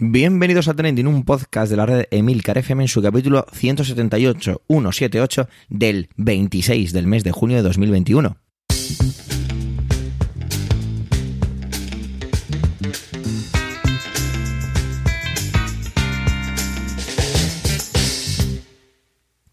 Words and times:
Bienvenidos 0.00 0.68
a 0.68 0.74
Trending, 0.74 1.08
un 1.08 1.24
podcast 1.24 1.68
de 1.72 1.76
la 1.76 1.84
red 1.84 2.04
Emilcar 2.12 2.56
FM 2.56 2.84
en 2.84 2.88
su 2.88 3.02
capítulo 3.02 3.44
178, 3.52 4.62
178 4.68 5.48
del 5.70 6.08
26 6.16 6.92
del 6.92 7.08
mes 7.08 7.24
de 7.24 7.32
junio 7.32 7.56
de 7.56 7.64
2021. 7.64 8.36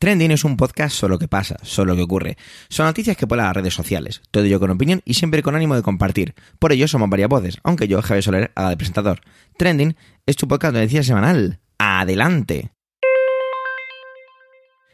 Trending 0.05 0.29
es 0.29 0.43
un 0.43 0.55
podcast 0.55 0.95
solo 0.95 1.17
que 1.17 1.27
pasa, 1.27 1.57
solo 1.63 1.95
que 1.95 2.03
ocurre. 2.03 2.37
Son 2.69 2.85
noticias 2.85 3.17
que 3.17 3.25
ponen 3.25 3.45
las 3.45 3.55
redes 3.55 3.73
sociales, 3.73 4.21
todo 4.29 4.43
ello 4.43 4.59
con 4.59 4.69
opinión 4.69 5.01
y 5.03 5.15
siempre 5.15 5.41
con 5.41 5.55
ánimo 5.55 5.73
de 5.73 5.81
compartir. 5.81 6.35
Por 6.59 6.71
ello 6.71 6.87
somos 6.87 7.09
varias 7.09 7.27
voces, 7.27 7.57
aunque 7.63 7.87
yo, 7.87 7.99
Javier 8.03 8.23
Soler, 8.23 8.51
haga 8.53 8.69
de 8.69 8.77
presentador. 8.77 9.21
Trending 9.57 9.95
es 10.27 10.35
tu 10.35 10.47
podcast 10.47 10.75
de 10.75 10.81
noticias 10.81 11.07
semanal. 11.07 11.59
¡Adelante! 11.79 12.69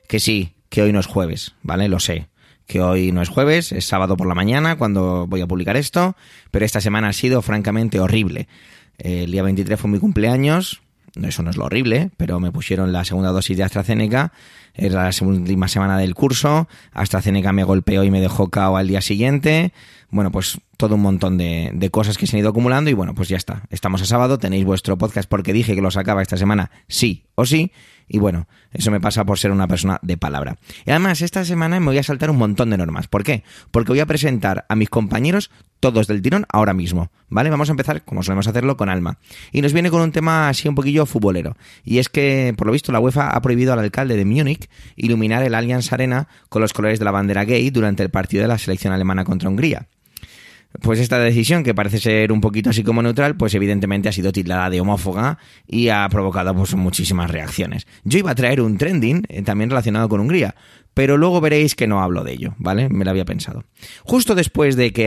Que 0.08 0.22
sí, 0.22 0.54
que 0.70 0.82
hoy 0.82 0.94
no 0.94 1.02
es 1.02 1.08
jueves, 1.08 1.56
¿vale? 1.62 1.90
Lo 1.90 2.00
sé. 2.00 2.30
Que 2.66 2.80
hoy 2.80 3.12
no 3.12 3.22
es 3.22 3.28
jueves, 3.28 3.74
es 3.74 3.84
sábado 3.84 4.16
por 4.16 4.30
la 4.30 4.34
mañana 4.34 4.78
cuando 4.78 5.28
voy 5.28 5.42
a 5.42 5.46
publicar 5.46 5.76
esto, 5.76 6.16
pero 6.52 6.64
esta 6.64 6.80
semana 6.80 7.10
ha 7.10 7.14
sido 7.14 7.42
francamente 7.42 8.00
horrible. 8.00 8.48
El 8.98 9.30
día 9.30 9.44
23 9.44 9.78
fue 9.78 9.90
mi 9.90 10.00
cumpleaños, 10.00 10.82
eso 11.24 11.44
no 11.44 11.50
es 11.50 11.58
lo 11.58 11.66
horrible, 11.66 12.12
pero 12.18 12.40
me 12.40 12.52
pusieron 12.52 12.92
la 12.92 13.04
segunda 13.06 13.32
dosis 13.32 13.58
de 13.58 13.64
AstraZeneca, 13.64 14.32
era 14.74 15.10
la 15.10 15.26
última 15.26 15.68
semana 15.68 15.98
del 15.98 16.16
curso, 16.16 16.68
AstraZeneca 16.94 17.52
me 17.52 17.64
golpeó 17.64 18.04
y 18.04 18.12
me 18.12 18.22
dejó 18.22 18.50
cao 18.50 18.78
al 18.78 18.88
día 18.88 19.02
siguiente, 19.02 19.74
bueno, 20.10 20.32
pues 20.32 20.60
todo 20.78 20.96
un 20.96 21.02
montón 21.02 21.38
de, 21.38 21.72
de, 21.74 21.90
cosas 21.90 22.18
que 22.18 22.28
se 22.28 22.36
han 22.36 22.42
ido 22.42 22.50
acumulando 22.50 22.90
y 22.90 22.94
bueno, 22.94 23.14
pues 23.14 23.30
ya 23.30 23.38
está, 23.38 23.64
estamos 23.70 24.02
a 24.02 24.06
sábado, 24.06 24.38
tenéis 24.38 24.66
vuestro 24.66 24.98
podcast 24.98 25.30
porque 25.30 25.54
dije 25.54 25.76
que 25.76 25.82
lo 25.82 25.92
sacaba 25.92 26.22
esta 26.22 26.38
semana, 26.38 26.72
sí 26.88 27.26
o 27.36 27.46
sí, 27.46 27.72
y 28.14 28.20
bueno, 28.20 28.46
eso 28.74 28.92
me 28.92 29.00
pasa 29.00 29.24
por 29.24 29.40
ser 29.40 29.52
una 29.52 29.70
persona 29.70 29.98
de 30.02 30.18
palabra. 30.18 30.58
Y 30.86 30.90
además, 30.90 31.22
esta 31.22 31.46
semana 31.46 31.80
me 31.80 31.86
voy 31.86 31.98
a 31.98 32.04
saltar 32.04 32.30
un 32.30 32.38
montón 32.38 32.70
de 32.70 32.78
normas. 32.78 33.08
¿Por 33.08 33.24
qué? 33.24 33.46
Porque 33.72 33.94
voy 33.94 34.02
a 34.02 34.06
presentar 34.06 34.66
a 34.68 34.76
mis 34.76 34.90
compañeros 34.90 35.50
todos 35.80 36.08
del 36.08 36.22
tirón 36.22 36.46
ahora 36.50 36.74
mismo, 36.74 37.10
¿vale? 37.30 37.50
Vamos 37.50 37.70
a 37.70 37.72
empezar, 37.72 38.04
como 38.04 38.22
solemos 38.22 38.48
hacerlo, 38.48 38.76
con 38.76 38.90
Alma. 38.90 39.18
Y 39.54 39.62
nos 39.62 39.72
viene 39.72 39.90
con 39.90 40.02
un 40.02 40.12
tema 40.12 40.50
así 40.50 40.68
un 40.68 40.76
poquillo 40.76 41.06
futbolero. 41.06 41.56
Y 41.86 42.00
es 42.00 42.10
que, 42.10 42.54
por 42.58 42.68
lo 42.68 42.74
visto, 42.74 42.92
la 42.92 43.00
UEFA 43.00 43.30
ha 43.30 43.42
prohibido 43.42 43.72
al 43.72 43.80
alcalde 43.80 44.18
de 44.18 44.26
Múnich 44.26 44.70
iluminar 44.98 45.42
el 45.44 45.56
Allianz 45.56 45.94
Arena 45.94 46.28
con 46.50 46.62
los 46.62 46.74
colores 46.74 47.00
de 47.00 47.06
la 47.06 47.12
bandera 47.12 47.46
gay 47.46 47.70
durante 47.70 48.04
el 48.04 48.10
partido 48.10 48.42
de 48.42 48.50
la 48.50 48.58
selección 48.58 48.92
alemana 48.92 49.24
contra 49.24 49.48
Hungría. 49.48 49.88
Pues 50.80 51.00
esta 51.00 51.20
decisión, 51.20 51.64
que 51.64 51.74
parece 51.74 52.00
ser 52.00 52.32
un 52.32 52.40
poquito 52.40 52.70
así 52.70 52.84
como 52.84 53.02
neutral, 53.02 53.36
pues 53.36 53.54
evidentemente 53.54 54.08
ha 54.08 54.14
sido 54.14 54.32
tildada 54.32 54.70
de 54.70 54.80
homófoga 54.80 55.38
y 55.68 55.90
ha 55.90 56.08
provocado 56.10 56.56
pues, 56.56 56.74
muchísimas 56.76 57.30
reacciones. 57.30 57.88
Yo 58.06 58.20
iba 58.20 58.32
a 58.32 58.36
traer 58.36 58.62
un 58.62 58.78
trending 58.78 59.24
eh, 59.28 59.42
también 59.42 59.70
relacionado 59.70 60.08
con 60.08 60.22
Hungría, 60.22 60.56
pero 60.94 61.18
luego 61.18 61.40
veréis 61.40 61.76
que 61.76 61.88
no 61.88 62.02
hablo 62.02 62.24
de 62.24 62.34
ello, 62.34 62.56
¿vale? 62.58 62.90
Me 62.90 63.06
lo 63.06 63.12
había 63.12 63.26
pensado. 63.26 63.64
Justo 64.04 64.36
después 64.36 64.76
de 64.76 64.92
que, 64.92 65.06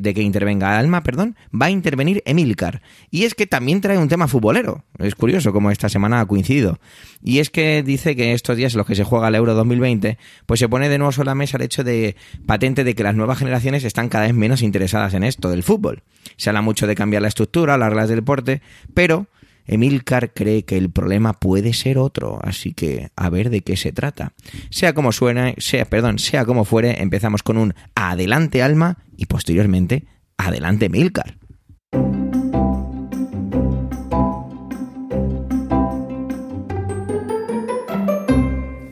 de 0.00 0.14
que 0.14 0.22
intervenga 0.22 0.78
Alma, 0.78 1.02
perdón, 1.02 1.36
va 1.52 1.66
a 1.66 1.70
intervenir 1.70 2.22
Emilcar. 2.26 2.82
Y 3.10 3.24
es 3.24 3.34
que 3.34 3.46
también 3.46 3.80
trae 3.80 3.98
un 3.98 4.08
tema 4.08 4.28
futbolero. 4.28 4.84
Es 4.98 5.14
curioso 5.14 5.52
cómo 5.52 5.70
esta 5.70 5.88
semana 5.88 6.20
ha 6.20 6.26
coincidido. 6.26 6.78
Y 7.22 7.40
es 7.40 7.50
que 7.50 7.82
dice 7.82 8.14
que 8.14 8.32
estos 8.32 8.56
días 8.56 8.74
en 8.74 8.78
los 8.78 8.86
que 8.86 8.94
se 8.94 9.04
juega 9.04 9.28
el 9.28 9.34
Euro 9.34 9.54
2020, 9.54 10.18
pues 10.46 10.60
se 10.60 10.68
pone 10.68 10.88
de 10.88 10.98
nuevo 10.98 11.12
sobre 11.12 11.26
la 11.26 11.34
mesa 11.34 11.56
el 11.56 11.64
hecho 11.64 11.82
de 11.82 12.16
patente 12.46 12.84
de 12.84 12.94
que 12.94 13.02
las 13.02 13.16
nuevas 13.16 13.38
generaciones 13.38 13.84
están 13.84 14.08
cada 14.08 14.26
vez 14.26 14.34
menos 14.34 14.62
interesadas 14.62 15.14
en 15.14 15.24
esto 15.24 15.50
del 15.50 15.62
fútbol. 15.62 16.02
Se 16.36 16.50
habla 16.50 16.62
mucho 16.62 16.86
de 16.86 16.94
cambiar 16.94 17.22
la 17.22 17.28
estructura, 17.28 17.78
las 17.78 17.88
reglas 17.88 18.08
del 18.08 18.18
deporte, 18.18 18.62
pero 18.94 19.26
Emilcar 19.66 20.32
cree 20.32 20.64
que 20.64 20.76
el 20.76 20.90
problema 20.90 21.32
puede 21.34 21.72
ser 21.72 21.98
otro, 21.98 22.38
así 22.42 22.72
que 22.72 23.10
a 23.16 23.30
ver 23.30 23.50
de 23.50 23.62
qué 23.62 23.76
se 23.76 23.92
trata. 23.92 24.32
Sea 24.70 24.92
como 24.92 25.12
suena, 25.12 25.54
sea, 25.58 25.84
perdón, 25.84 26.18
sea 26.18 26.44
como 26.44 26.64
fuere, 26.64 27.02
empezamos 27.02 27.42
con 27.42 27.56
un 27.58 27.74
adelante 27.94 28.62
alma 28.62 28.98
y 29.16 29.26
posteriormente 29.26 30.04
adelante 30.36 30.86
Emilcar. 30.86 31.36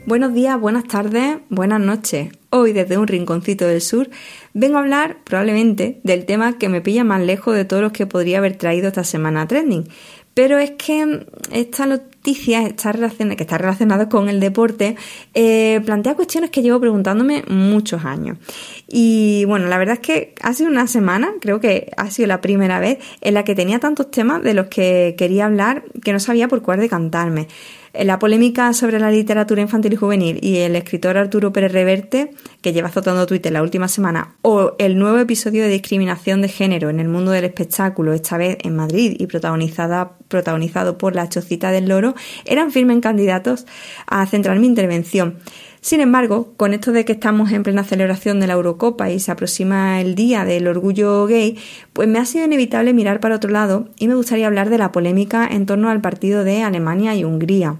Buenos 0.06 0.34
días, 0.34 0.60
buenas 0.60 0.84
tardes, 0.84 1.38
buenas 1.48 1.80
noches. 1.80 2.28
Hoy 2.50 2.72
desde 2.72 2.98
un 2.98 3.08
rinconcito 3.08 3.66
del 3.66 3.80
sur 3.80 4.10
vengo 4.52 4.76
a 4.76 4.80
hablar 4.80 5.16
probablemente 5.24 6.00
del 6.04 6.24
tema 6.24 6.56
que 6.56 6.68
me 6.68 6.80
pilla 6.80 7.02
más 7.02 7.20
lejos 7.20 7.56
de 7.56 7.64
todos 7.64 7.82
los 7.82 7.90
que 7.90 8.06
podría 8.06 8.38
haber 8.38 8.56
traído 8.56 8.86
esta 8.86 9.02
semana 9.02 9.42
a 9.42 9.48
Trending, 9.48 9.88
pero 10.34 10.58
es 10.58 10.72
que 10.72 11.26
esta 11.52 11.86
noticia 11.86 12.62
está 12.66 12.92
relacionada, 12.92 13.36
que 13.36 13.44
está 13.44 13.58
relacionada 13.58 14.08
con 14.08 14.28
el 14.28 14.40
deporte 14.40 14.96
eh, 15.34 15.80
plantea 15.84 16.14
cuestiones 16.14 16.50
que 16.50 16.62
llevo 16.62 16.80
preguntándome 16.80 17.44
muchos 17.48 18.04
años. 18.04 18.38
Y 18.88 19.44
bueno, 19.46 19.68
la 19.68 19.78
verdad 19.78 19.94
es 19.94 20.00
que 20.00 20.34
ha 20.42 20.52
sido 20.52 20.70
una 20.70 20.86
semana, 20.86 21.32
creo 21.40 21.60
que 21.60 21.92
ha 21.96 22.10
sido 22.10 22.28
la 22.28 22.40
primera 22.40 22.80
vez, 22.80 22.98
en 23.20 23.34
la 23.34 23.44
que 23.44 23.54
tenía 23.54 23.78
tantos 23.78 24.10
temas 24.10 24.42
de 24.42 24.54
los 24.54 24.66
que 24.66 25.14
quería 25.16 25.46
hablar 25.46 25.84
que 26.02 26.12
no 26.12 26.20
sabía 26.20 26.48
por 26.48 26.62
cuál 26.62 26.80
decantarme. 26.80 27.48
La 27.94 28.18
polémica 28.18 28.72
sobre 28.72 28.98
la 28.98 29.12
literatura 29.12 29.62
infantil 29.62 29.92
y 29.92 29.96
juvenil 29.96 30.38
y 30.42 30.56
el 30.56 30.74
escritor 30.74 31.16
Arturo 31.16 31.52
Pérez 31.52 31.70
Reverte, 31.70 32.32
que 32.60 32.72
lleva 32.72 32.88
azotando 32.88 33.24
Twitter 33.24 33.52
la 33.52 33.62
última 33.62 33.86
semana, 33.86 34.34
o 34.42 34.74
el 34.78 34.98
nuevo 34.98 35.18
episodio 35.18 35.62
de 35.62 35.68
discriminación 35.68 36.42
de 36.42 36.48
género 36.48 36.90
en 36.90 36.98
el 36.98 37.08
mundo 37.08 37.30
del 37.30 37.44
espectáculo, 37.44 38.12
esta 38.12 38.36
vez 38.36 38.58
en 38.62 38.74
Madrid 38.74 39.14
y 39.16 39.28
protagonizada, 39.28 40.18
protagonizado 40.34 40.98
por 40.98 41.14
la 41.14 41.28
Chocita 41.28 41.70
del 41.70 41.88
Loro, 41.88 42.16
eran 42.44 42.72
firmes 42.72 42.98
candidatos 43.00 43.66
a 44.08 44.26
centrar 44.26 44.58
mi 44.58 44.66
intervención. 44.66 45.38
Sin 45.80 46.00
embargo, 46.00 46.54
con 46.56 46.74
esto 46.74 46.90
de 46.90 47.04
que 47.04 47.12
estamos 47.12 47.52
en 47.52 47.62
plena 47.62 47.84
celebración 47.84 48.40
de 48.40 48.48
la 48.48 48.54
Eurocopa 48.54 49.10
y 49.10 49.20
se 49.20 49.30
aproxima 49.30 50.00
el 50.00 50.16
día 50.16 50.44
del 50.44 50.66
orgullo 50.66 51.26
gay, 51.26 51.56
pues 51.92 52.08
me 52.08 52.18
ha 52.18 52.24
sido 52.24 52.46
inevitable 52.46 52.92
mirar 52.92 53.20
para 53.20 53.36
otro 53.36 53.50
lado 53.50 53.88
y 53.96 54.08
me 54.08 54.16
gustaría 54.16 54.48
hablar 54.48 54.70
de 54.70 54.78
la 54.78 54.90
polémica 54.90 55.46
en 55.48 55.66
torno 55.66 55.88
al 55.88 56.00
partido 56.00 56.42
de 56.42 56.62
Alemania 56.62 57.14
y 57.14 57.22
Hungría 57.22 57.76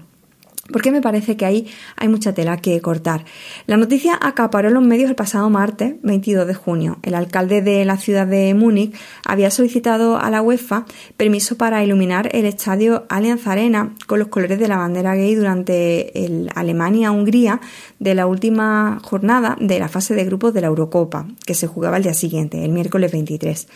porque 0.71 0.91
me 0.91 1.01
parece 1.01 1.37
que 1.37 1.45
ahí 1.45 1.67
hay 1.95 2.07
mucha 2.07 2.33
tela 2.33 2.57
que 2.57 2.79
cortar. 2.81 3.25
La 3.67 3.77
noticia 3.77 4.17
acaparó 4.19 4.69
los 4.69 4.83
medios 4.83 5.09
el 5.09 5.15
pasado 5.15 5.49
martes 5.49 5.95
22 6.01 6.47
de 6.47 6.53
junio. 6.55 6.97
El 7.03 7.13
alcalde 7.13 7.61
de 7.61 7.85
la 7.85 7.97
ciudad 7.97 8.25
de 8.25 8.53
Múnich 8.53 8.95
había 9.25 9.51
solicitado 9.51 10.17
a 10.17 10.29
la 10.29 10.41
UEFA 10.41 10.85
permiso 11.17 11.55
para 11.57 11.83
iluminar 11.83 12.29
el 12.33 12.45
estadio 12.45 13.05
Allianz 13.09 13.45
Arena 13.47 13.93
con 14.07 14.19
los 14.19 14.29
colores 14.29 14.59
de 14.59 14.67
la 14.67 14.77
bandera 14.77 15.15
gay 15.15 15.35
durante 15.35 16.25
el 16.25 16.49
Alemania-Hungría 16.55 17.61
de 17.99 18.15
la 18.15 18.25
última 18.25 18.99
jornada 19.03 19.55
de 19.59 19.79
la 19.79 19.87
fase 19.87 20.15
de 20.15 20.25
grupos 20.25 20.53
de 20.53 20.61
la 20.61 20.67
Eurocopa, 20.67 21.27
que 21.45 21.53
se 21.53 21.67
jugaba 21.67 21.97
el 21.97 22.03
día 22.03 22.13
siguiente, 22.13 22.63
el 22.65 22.71
miércoles 22.71 23.11
23. 23.11 23.67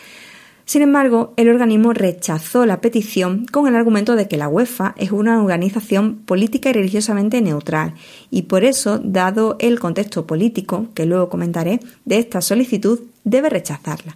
Sin 0.70 0.84
embargo, 0.84 1.34
el 1.36 1.50
organismo 1.50 1.94
rechazó 1.94 2.68
la 2.68 2.80
petición 2.80 3.48
con 3.48 3.66
el 3.66 3.76
argumento 3.76 4.16
de 4.16 4.28
que 4.28 4.38
la 4.38 4.48
UEFA 4.48 4.94
es 5.00 5.12
una 5.12 5.42
organización 5.42 6.18
política 6.18 6.70
y 6.70 6.74
religiosamente 6.74 7.42
neutral 7.42 7.96
y 8.30 8.44
por 8.44 8.64
eso, 8.64 9.00
dado 9.04 9.56
el 9.58 9.80
contexto 9.80 10.28
político, 10.28 10.86
que 10.94 11.08
luego 11.08 11.28
comentaré, 11.28 11.80
de 12.06 12.20
esta 12.20 12.42
solicitud, 12.42 13.00
debe 13.24 13.50
rechazarla. 13.50 14.16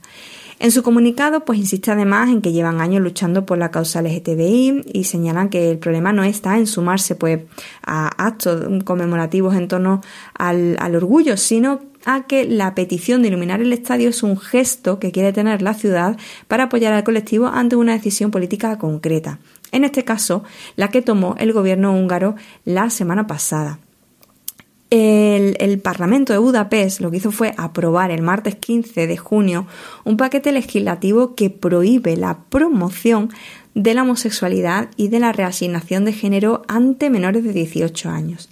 En 0.63 0.72
su 0.72 0.81
comunicado, 0.81 1.44
pues 1.44 1.59
insiste 1.59 1.91
además 1.91 2.29
en 2.29 2.41
que 2.41 2.53
llevan 2.53 2.79
años 2.79 3.01
luchando 3.01 3.46
por 3.46 3.57
la 3.57 3.69
causa 3.69 4.01
LGTBI 4.01 4.85
y 4.94 5.03
señalan 5.03 5.50
que 5.50 5.69
el 5.69 5.78
problema 5.78 6.13
no 6.13 6.24
está 6.24 6.57
en 6.57 6.68
sumarse 6.68 7.16
pues 7.16 7.41
a 7.85 8.07
actos 8.07 8.66
conmemorativos 8.85 9.56
en 9.56 9.68
torno 9.68 10.00
al, 10.34 10.78
al 10.79 10.96
orgullo, 10.96 11.35
sino 11.35 11.81
a 12.06 12.28
que 12.28 12.46
la 12.46 12.75
petición 12.75 13.22
de 13.22 13.28
iluminar 13.28 13.59
el 13.59 13.74
estadio 13.74 14.07
es 14.07 14.24
un 14.24 14.38
gesto 14.40 15.00
que 15.00 15.12
quiere 15.12 15.34
tener 15.34 15.62
la 15.62 15.74
ciudad 15.74 16.16
para 16.47 16.63
apoyar 16.63 16.94
al 16.94 17.03
colectivo 17.03 17.47
ante 17.47 17.75
una 17.75 17.91
decisión 17.91 18.31
política 18.31 18.78
concreta. 18.78 19.39
En 19.74 19.83
este 19.83 20.06
caso, 20.06 20.45
la 20.77 20.88
que 20.88 21.01
tomó 21.01 21.36
el 21.39 21.51
gobierno 21.51 21.92
húngaro 21.94 22.36
la 22.63 22.89
semana 22.89 23.27
pasada. 23.27 23.80
El, 24.95 25.80
Parlamento 25.80 26.34
de 26.34 26.40
Budapest 26.40 27.00
lo 27.00 27.10
que 27.10 27.18
hizo 27.18 27.31
fue 27.31 27.56
aprobar 27.57 28.12
el 28.12 28.22
martes 28.22 28.54
15 28.54 29.07
de 29.07 29.18
junio 29.18 29.66
un 30.04 30.18
paquete 30.18 30.51
legislativo 30.51 31.34
que 31.34 31.50
prohíbe 31.50 32.16
la 32.16 32.44
promoción 32.50 33.31
de 33.74 33.95
la 33.95 34.04
homosexualidad 34.04 34.90
y 34.95 35.07
de 35.07 35.19
la 35.19 35.31
reasignación 35.31 36.06
de 36.06 36.13
género 36.13 36.62
ante 36.68 37.10
menores 37.10 37.44
de 37.44 37.54
18 37.54 38.07
años. 38.07 38.50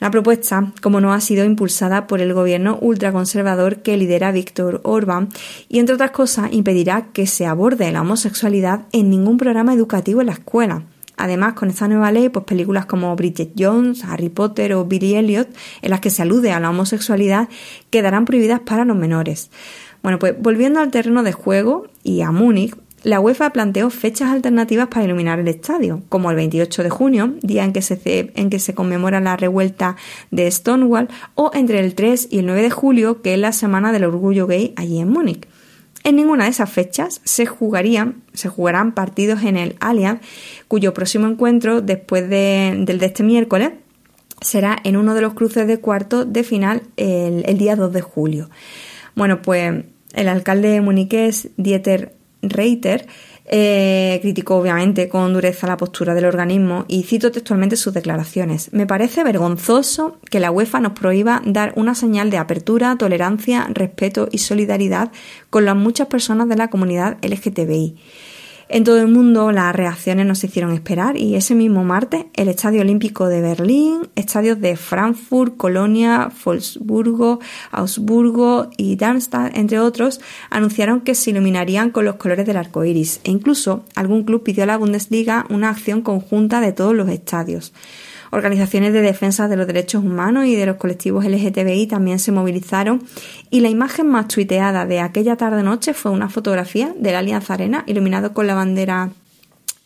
La 0.00 0.10
propuesta, 0.10 0.70
como 0.82 1.00
no, 1.00 1.14
ha 1.14 1.20
sido 1.22 1.46
impulsada 1.46 2.06
por 2.06 2.20
el 2.20 2.34
gobierno 2.34 2.76
ultraconservador 2.82 3.80
que 3.80 3.96
lidera 3.96 4.32
Víctor 4.32 4.82
Orbán 4.84 5.30
y, 5.70 5.78
entre 5.78 5.94
otras 5.94 6.10
cosas, 6.10 6.52
impedirá 6.52 7.06
que 7.14 7.26
se 7.26 7.46
aborde 7.46 7.90
la 7.90 8.02
homosexualidad 8.02 8.82
en 8.92 9.08
ningún 9.08 9.38
programa 9.38 9.72
educativo 9.72 10.20
en 10.20 10.26
la 10.26 10.34
escuela. 10.34 10.82
Además, 11.20 11.52
con 11.52 11.68
esta 11.68 11.86
nueva 11.86 12.10
ley, 12.10 12.30
pues 12.30 12.46
películas 12.46 12.86
como 12.86 13.14
Bridget 13.14 13.52
Jones, 13.58 14.04
Harry 14.04 14.30
Potter 14.30 14.72
o 14.72 14.86
Billy 14.86 15.16
Elliot, 15.16 15.48
en 15.82 15.90
las 15.90 16.00
que 16.00 16.08
se 16.08 16.22
alude 16.22 16.52
a 16.52 16.60
la 16.60 16.70
homosexualidad, 16.70 17.48
quedarán 17.90 18.24
prohibidas 18.24 18.60
para 18.60 18.86
los 18.86 18.96
menores. 18.96 19.50
Bueno, 20.02 20.18
pues 20.18 20.34
volviendo 20.40 20.80
al 20.80 20.90
terreno 20.90 21.22
de 21.22 21.32
juego 21.32 21.88
y 22.02 22.22
a 22.22 22.30
Múnich, 22.30 22.74
la 23.02 23.20
UEFA 23.20 23.50
planteó 23.50 23.90
fechas 23.90 24.30
alternativas 24.30 24.88
para 24.88 25.04
iluminar 25.04 25.38
el 25.38 25.48
estadio, 25.48 26.02
como 26.08 26.30
el 26.30 26.36
28 26.36 26.82
de 26.82 26.90
junio, 26.90 27.34
día 27.42 27.64
en 27.64 27.72
que 27.72 27.82
se, 27.82 28.00
en 28.34 28.50
que 28.50 28.58
se 28.58 28.74
conmemora 28.74 29.20
la 29.20 29.36
revuelta 29.36 29.96
de 30.30 30.50
Stonewall, 30.50 31.08
o 31.34 31.50
entre 31.52 31.80
el 31.80 31.94
3 31.94 32.28
y 32.30 32.38
el 32.38 32.46
9 32.46 32.62
de 32.62 32.70
julio, 32.70 33.20
que 33.20 33.34
es 33.34 33.38
la 33.38 33.52
semana 33.52 33.92
del 33.92 34.04
orgullo 34.04 34.46
gay 34.46 34.72
allí 34.76 35.00
en 35.00 35.10
Múnich. 35.10 35.46
En 36.02 36.16
ninguna 36.16 36.44
de 36.44 36.50
esas 36.50 36.70
fechas 36.70 37.20
se 37.24 37.46
jugarían, 37.46 38.22
se 38.32 38.48
jugarán 38.48 38.92
partidos 38.92 39.42
en 39.42 39.56
el 39.56 39.76
Allianz, 39.80 40.20
cuyo 40.66 40.94
próximo 40.94 41.26
encuentro, 41.26 41.82
después 41.82 42.28
del 42.28 42.86
de 42.86 43.06
este 43.06 43.22
miércoles, 43.22 43.72
será 44.40 44.78
en 44.84 44.96
uno 44.96 45.14
de 45.14 45.20
los 45.20 45.34
cruces 45.34 45.66
de 45.66 45.78
cuartos 45.78 46.32
de 46.32 46.42
final 46.42 46.82
el, 46.96 47.58
día 47.58 47.76
2 47.76 47.92
de 47.92 48.00
julio. 48.00 48.50
Bueno, 49.14 49.42
pues 49.42 49.84
el 50.14 50.28
alcalde 50.28 50.80
muniqués 50.80 51.50
Dieter 51.56 52.14
Reiter 52.42 53.06
eh, 53.52 54.20
criticó 54.22 54.54
obviamente 54.54 55.08
con 55.08 55.32
dureza 55.32 55.66
la 55.66 55.76
postura 55.76 56.14
del 56.14 56.26
organismo 56.26 56.84
y 56.86 57.02
cito 57.02 57.32
textualmente 57.32 57.74
sus 57.74 57.92
declaraciones. 57.92 58.72
Me 58.72 58.86
parece 58.86 59.24
vergonzoso 59.24 60.18
que 60.30 60.38
la 60.38 60.52
UEFA 60.52 60.78
nos 60.78 60.92
prohíba 60.92 61.42
dar 61.44 61.72
una 61.74 61.96
señal 61.96 62.30
de 62.30 62.38
apertura, 62.38 62.94
tolerancia, 62.96 63.66
respeto 63.68 64.28
y 64.30 64.38
solidaridad 64.38 65.10
con 65.50 65.64
las 65.64 65.74
muchas 65.74 66.06
personas 66.06 66.48
de 66.48 66.56
la 66.56 66.70
comunidad 66.70 67.18
LGTBI. 67.22 67.96
En 68.72 68.84
todo 68.84 69.00
el 69.00 69.08
mundo 69.08 69.50
las 69.50 69.74
reacciones 69.74 70.26
nos 70.26 70.44
hicieron 70.44 70.70
esperar 70.70 71.16
y 71.16 71.34
ese 71.34 71.56
mismo 71.56 71.82
martes 71.82 72.26
el 72.34 72.46
Estadio 72.46 72.82
Olímpico 72.82 73.26
de 73.26 73.40
Berlín, 73.40 74.08
estadios 74.14 74.60
de 74.60 74.76
Frankfurt, 74.76 75.56
Colonia, 75.56 76.30
Wolfsburgo, 76.44 77.40
Augsburgo 77.72 78.70
y 78.76 78.94
Darmstadt, 78.94 79.56
entre 79.56 79.80
otros, 79.80 80.20
anunciaron 80.50 81.00
que 81.00 81.16
se 81.16 81.30
iluminarían 81.30 81.90
con 81.90 82.04
los 82.04 82.14
colores 82.14 82.46
del 82.46 82.58
arco 82.58 82.84
iris 82.84 83.20
e 83.24 83.32
incluso 83.32 83.86
algún 83.96 84.22
club 84.22 84.44
pidió 84.44 84.62
a 84.62 84.66
la 84.66 84.78
Bundesliga 84.78 85.46
una 85.50 85.70
acción 85.70 86.02
conjunta 86.02 86.60
de 86.60 86.72
todos 86.72 86.94
los 86.94 87.08
estadios. 87.08 87.72
Organizaciones 88.30 88.92
de 88.92 89.02
defensa 89.02 89.48
de 89.48 89.56
los 89.56 89.66
derechos 89.66 90.04
humanos 90.04 90.46
y 90.46 90.54
de 90.54 90.66
los 90.66 90.76
colectivos 90.76 91.24
LGTBI 91.24 91.88
también 91.88 92.18
se 92.20 92.30
movilizaron 92.30 93.02
y 93.50 93.60
la 93.60 93.68
imagen 93.68 94.06
más 94.06 94.28
tuiteada 94.28 94.86
de 94.86 95.00
aquella 95.00 95.36
tarde-noche 95.36 95.94
fue 95.94 96.12
una 96.12 96.28
fotografía 96.28 96.94
de 96.96 97.10
la 97.12 97.18
Alianza 97.18 97.54
Arena 97.54 97.82
iluminado 97.86 98.32
con 98.32 98.46
la 98.46 98.54
bandera 98.54 99.10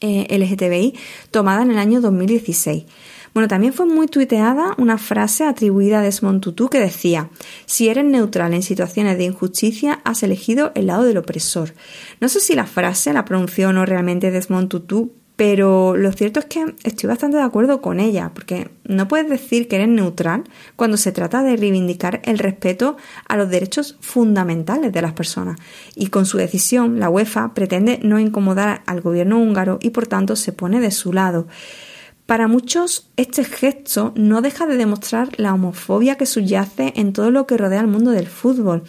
eh, 0.00 0.26
LGTBI 0.28 0.94
tomada 1.30 1.62
en 1.62 1.70
el 1.70 1.78
año 1.78 2.02
2016. 2.02 2.84
Bueno, 3.32 3.48
también 3.48 3.72
fue 3.72 3.86
muy 3.86 4.06
tuiteada 4.06 4.74
una 4.78 4.96
frase 4.96 5.44
atribuida 5.44 5.98
a 5.98 6.02
Desmond 6.02 6.40
Tutu 6.40 6.68
que 6.68 6.78
decía: 6.78 7.30
Si 7.66 7.88
eres 7.88 8.04
neutral 8.04 8.54
en 8.54 8.62
situaciones 8.62 9.18
de 9.18 9.24
injusticia, 9.24 10.00
has 10.04 10.22
elegido 10.22 10.70
el 10.76 10.86
lado 10.86 11.02
del 11.02 11.16
opresor. 11.16 11.74
No 12.20 12.28
sé 12.28 12.38
si 12.38 12.54
la 12.54 12.66
frase 12.66 13.12
la 13.12 13.24
pronunció 13.24 13.70
o 13.70 13.72
no 13.72 13.86
realmente 13.86 14.30
Desmond 14.30 14.68
Tutu, 14.68 15.12
pero 15.36 15.96
lo 15.96 16.12
cierto 16.12 16.38
es 16.38 16.46
que 16.46 16.76
estoy 16.84 17.08
bastante 17.08 17.38
de 17.38 17.42
acuerdo 17.42 17.80
con 17.80 17.98
ella, 17.98 18.30
porque 18.32 18.70
no 18.84 19.08
puedes 19.08 19.28
decir 19.28 19.66
que 19.66 19.76
eres 19.76 19.88
neutral 19.88 20.44
cuando 20.76 20.96
se 20.96 21.10
trata 21.10 21.42
de 21.42 21.56
reivindicar 21.56 22.20
el 22.24 22.38
respeto 22.38 22.96
a 23.26 23.36
los 23.36 23.50
derechos 23.50 23.96
fundamentales 24.00 24.92
de 24.92 25.02
las 25.02 25.12
personas. 25.12 25.58
Y 25.96 26.06
con 26.06 26.24
su 26.24 26.38
decisión, 26.38 27.00
la 27.00 27.10
UEFA 27.10 27.52
pretende 27.52 27.98
no 28.02 28.20
incomodar 28.20 28.82
al 28.86 29.00
gobierno 29.00 29.38
húngaro 29.38 29.78
y 29.82 29.90
por 29.90 30.06
tanto 30.06 30.36
se 30.36 30.52
pone 30.52 30.80
de 30.80 30.92
su 30.92 31.12
lado. 31.12 31.48
Para 32.26 32.46
muchos, 32.46 33.10
este 33.16 33.44
gesto 33.44 34.12
no 34.14 34.40
deja 34.40 34.66
de 34.66 34.76
demostrar 34.76 35.28
la 35.36 35.52
homofobia 35.52 36.16
que 36.16 36.26
subyace 36.26 36.92
en 36.96 37.12
todo 37.12 37.30
lo 37.32 37.46
que 37.46 37.58
rodea 37.58 37.80
al 37.80 37.88
mundo 37.88 38.12
del 38.12 38.28
fútbol 38.28 38.84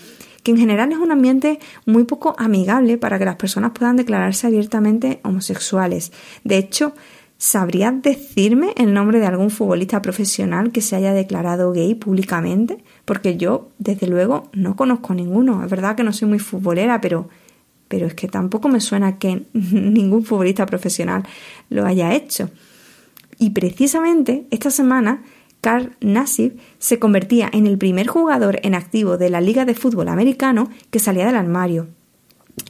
que 0.46 0.52
en 0.52 0.58
general 0.58 0.92
es 0.92 1.00
un 1.00 1.12
ambiente 1.12 1.58
muy 1.88 2.04
poco 2.04 2.36
amigable 2.38 3.00
para 3.00 3.18
que 3.18 3.26
las 3.26 3.36
personas 3.36 3.72
puedan 3.72 3.96
declararse 3.96 4.46
abiertamente 4.46 5.20
homosexuales. 5.24 6.12
De 6.44 6.58
hecho, 6.58 6.94
¿sabrías 7.40 8.00
decirme 8.04 8.72
el 8.78 8.94
nombre 8.94 9.20
de 9.20 9.26
algún 9.26 9.50
futbolista 9.50 10.04
profesional 10.04 10.72
que 10.72 10.82
se 10.82 10.96
haya 10.96 11.14
declarado 11.14 11.72
gay 11.72 11.96
públicamente? 11.96 12.84
Porque 13.06 13.38
yo, 13.38 13.72
desde 13.80 14.06
luego, 14.06 14.52
no 14.54 14.76
conozco 14.76 15.16
ninguno. 15.16 15.64
Es 15.64 15.70
verdad 15.72 15.96
que 15.96 16.04
no 16.04 16.14
soy 16.14 16.28
muy 16.28 16.38
futbolera, 16.38 17.02
pero, 17.02 17.28
pero 17.88 18.06
es 18.06 18.14
que 18.14 18.28
tampoco 18.28 18.70
me 18.70 18.82
suena 18.82 19.18
que 19.18 19.48
ningún 19.54 20.24
futbolista 20.26 20.68
profesional 20.68 21.24
lo 21.72 21.88
haya 21.88 22.14
hecho. 22.14 22.52
Y 23.40 23.50
precisamente 23.50 24.46
esta 24.52 24.70
semana 24.70 25.24
Carl 25.66 25.96
Nassif 26.00 26.54
se 26.78 27.00
convertía 27.00 27.50
en 27.52 27.66
el 27.66 27.80
primer 27.80 28.06
jugador 28.06 28.60
en 28.62 28.76
activo 28.76 29.18
de 29.18 29.32
la 29.32 29.42
Liga 29.42 29.66
de 29.66 29.74
Fútbol 29.74 30.10
Americano 30.10 30.70
que 30.92 31.00
salía 31.00 31.26
del 31.26 31.36
armario. 31.36 31.88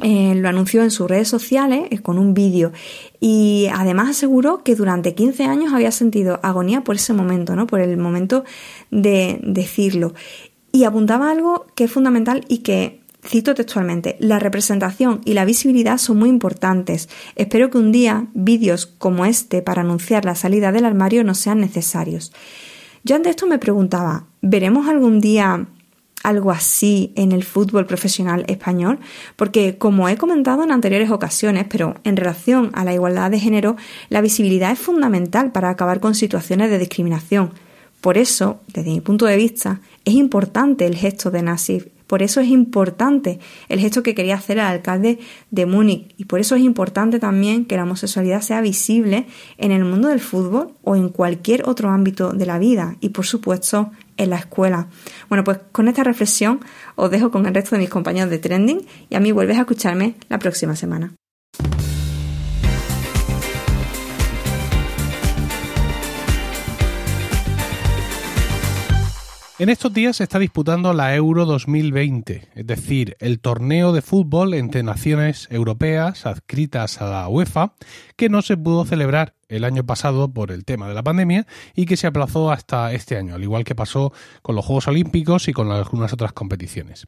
Eh, 0.02 0.34
lo 0.36 0.48
anunció 0.48 0.82
en 0.82 0.92
sus 0.92 1.10
redes 1.10 1.28
sociales 1.28 1.90
eh, 1.92 2.00
con 2.00 2.18
un 2.18 2.34
vídeo 2.34 2.72
y 3.20 3.68
además 3.74 4.12
aseguró 4.12 4.64
que 4.64 4.76
durante 4.76 5.14
15 5.14 5.44
años 5.44 5.74
había 5.74 5.92
sentido 5.92 6.40
agonía 6.42 6.86
por 6.86 6.96
ese 6.96 7.12
momento, 7.12 7.58
¿no? 7.58 7.68
por 7.68 7.82
el 7.82 7.98
momento 7.98 8.46
de 8.92 9.42
decirlo. 9.44 10.14
Y 10.72 10.86
apuntaba 10.86 11.30
algo 11.30 11.66
que 11.76 11.84
es 11.84 11.92
fundamental 11.92 12.46
y 12.48 12.60
que 12.60 13.02
Cito 13.28 13.56
textualmente, 13.56 14.16
la 14.20 14.40
representación 14.40 15.20
y 15.26 15.34
la 15.34 15.46
visibilidad 15.46 15.98
son 15.98 16.20
muy 16.20 16.30
importantes. 16.30 17.10
Espero 17.36 17.72
que 17.72 17.80
un 17.80 17.92
día 17.92 18.28
vídeos 18.36 18.86
como 18.86 19.26
este 19.26 19.64
para 19.64 19.82
anunciar 19.82 20.24
la 20.26 20.36
salida 20.36 20.72
del 20.72 20.86
armario 20.86 21.24
no 21.24 21.34
sean 21.34 21.60
necesarios. 21.60 22.32
Yo 23.06 23.16
ante 23.16 23.30
esto 23.30 23.46
me 23.46 23.60
preguntaba, 23.60 24.25
¿veremos 24.42 24.88
algún 24.88 25.22
día 25.22 25.68
algo 26.24 26.50
así 26.50 27.13
en 27.16 27.34
el 27.34 27.44
fútbol 27.44 27.86
profesional 27.86 28.46
español? 28.48 28.98
Porque, 29.36 29.78
como 29.78 30.10
he 30.10 30.18
comentado 30.18 30.63
en 30.63 30.72
anteriores 30.72 31.12
ocasiones, 31.12 31.68
pero 31.69 31.94
en 32.04 32.18
relación 32.18 32.72
a 32.74 32.84
la 32.84 32.96
igualdad 32.96 33.30
de 33.30 33.40
género, 33.40 33.75
la 34.10 34.22
visibilidad 34.22 34.72
es 34.72 34.80
fundamental 34.80 35.52
para 35.52 35.69
acabar 35.69 36.00
con 36.00 36.16
situaciones 36.16 36.72
de 36.72 36.80
discriminación. 36.80 37.52
Por 38.02 38.18
eso, 38.18 38.62
desde 38.74 38.90
mi 38.90 39.02
punto 39.02 39.28
de 39.28 39.38
vista, 39.38 39.81
es 40.04 40.16
importante 40.16 40.88
el 40.88 40.96
gesto 40.96 41.30
de 41.30 41.44
Nasif 41.44 41.86
por 42.07 42.22
eso 42.22 42.42
es 42.42 42.48
importante 42.48 43.40
el 43.69 43.80
gesto 43.80 44.04
que 44.04 44.16
quería 44.16 44.36
hacer 44.36 44.57
el 44.57 44.66
alcalde 44.66 45.19
de 45.52 45.66
Múnich 45.66 46.13
y 46.18 46.25
por 46.25 46.40
eso 46.40 46.56
es 46.56 46.62
importante 46.62 47.19
también 47.19 47.66
que 47.66 47.75
la 47.75 47.84
homosexualidad 47.84 48.42
sea 48.42 48.62
visible 48.62 49.28
en 49.57 49.72
el 49.72 49.86
mundo 49.86 50.10
del 50.10 50.19
fútbol 50.19 50.74
o 50.84 50.96
en 50.96 51.10
cualquier 51.10 51.68
otro 51.68 51.90
ámbito 51.90 52.31
de 52.31 52.46
la 52.46 52.60
vida 52.60 52.96
y 53.00 53.10
por 53.10 53.25
supuesto 53.25 53.92
en 54.18 54.30
la 54.30 54.38
escuela. 54.38 54.88
Bueno, 55.30 55.44
pues 55.44 55.60
con 55.72 55.88
esta 55.88 56.04
reflexión 56.04 56.60
os 56.96 57.12
dejo 57.12 57.31
con 57.31 57.46
el 57.46 57.54
resto 57.54 57.75
de 57.75 57.81
mis 57.81 57.90
compañeros 57.90 58.30
de 58.30 58.40
Trending 58.40 58.86
y 59.10 59.16
a 59.16 59.19
mí 59.19 59.31
vuelves 59.31 59.58
a 59.58 59.62
escucharme 59.62 60.16
la 60.30 60.40
próxima 60.40 60.75
semana. 60.75 61.13
En 69.58 69.70
estos 69.70 69.94
días 69.94 70.18
se 70.18 70.24
está 70.24 70.38
disputando 70.38 70.92
la 70.92 71.16
Euro 71.16 71.46
2020, 71.46 72.50
es 72.56 72.68
decir, 72.68 73.16
el 73.22 73.40
torneo 73.40 73.94
de 73.94 74.02
fútbol 74.02 74.54
entre 74.54 74.84
naciones 74.84 75.48
europeas 75.50 76.26
adscritas 76.26 77.02
a 77.02 77.10
la 77.10 77.30
UEFA, 77.30 77.74
que 78.18 78.28
no 78.28 78.42
se 78.42 78.58
pudo 78.58 78.84
celebrar 78.84 79.36
el 79.48 79.64
año 79.64 79.86
pasado 79.86 80.34
por 80.34 80.52
el 80.52 80.66
tema 80.66 80.90
de 80.90 80.94
la 80.94 81.04
pandemia 81.04 81.48
y 81.74 81.86
que 81.86 81.96
se 81.96 82.06
aplazó 82.06 82.52
hasta 82.52 82.92
este 82.92 83.16
año, 83.16 83.36
al 83.36 83.44
igual 83.44 83.64
que 83.64 83.76
pasó 83.76 84.12
con 84.42 84.56
los 84.56 84.66
Juegos 84.66 84.90
Olímpicos 84.90 85.48
y 85.48 85.54
con 85.54 85.72
algunas 85.72 86.12
otras 86.12 86.34
competiciones. 86.34 87.08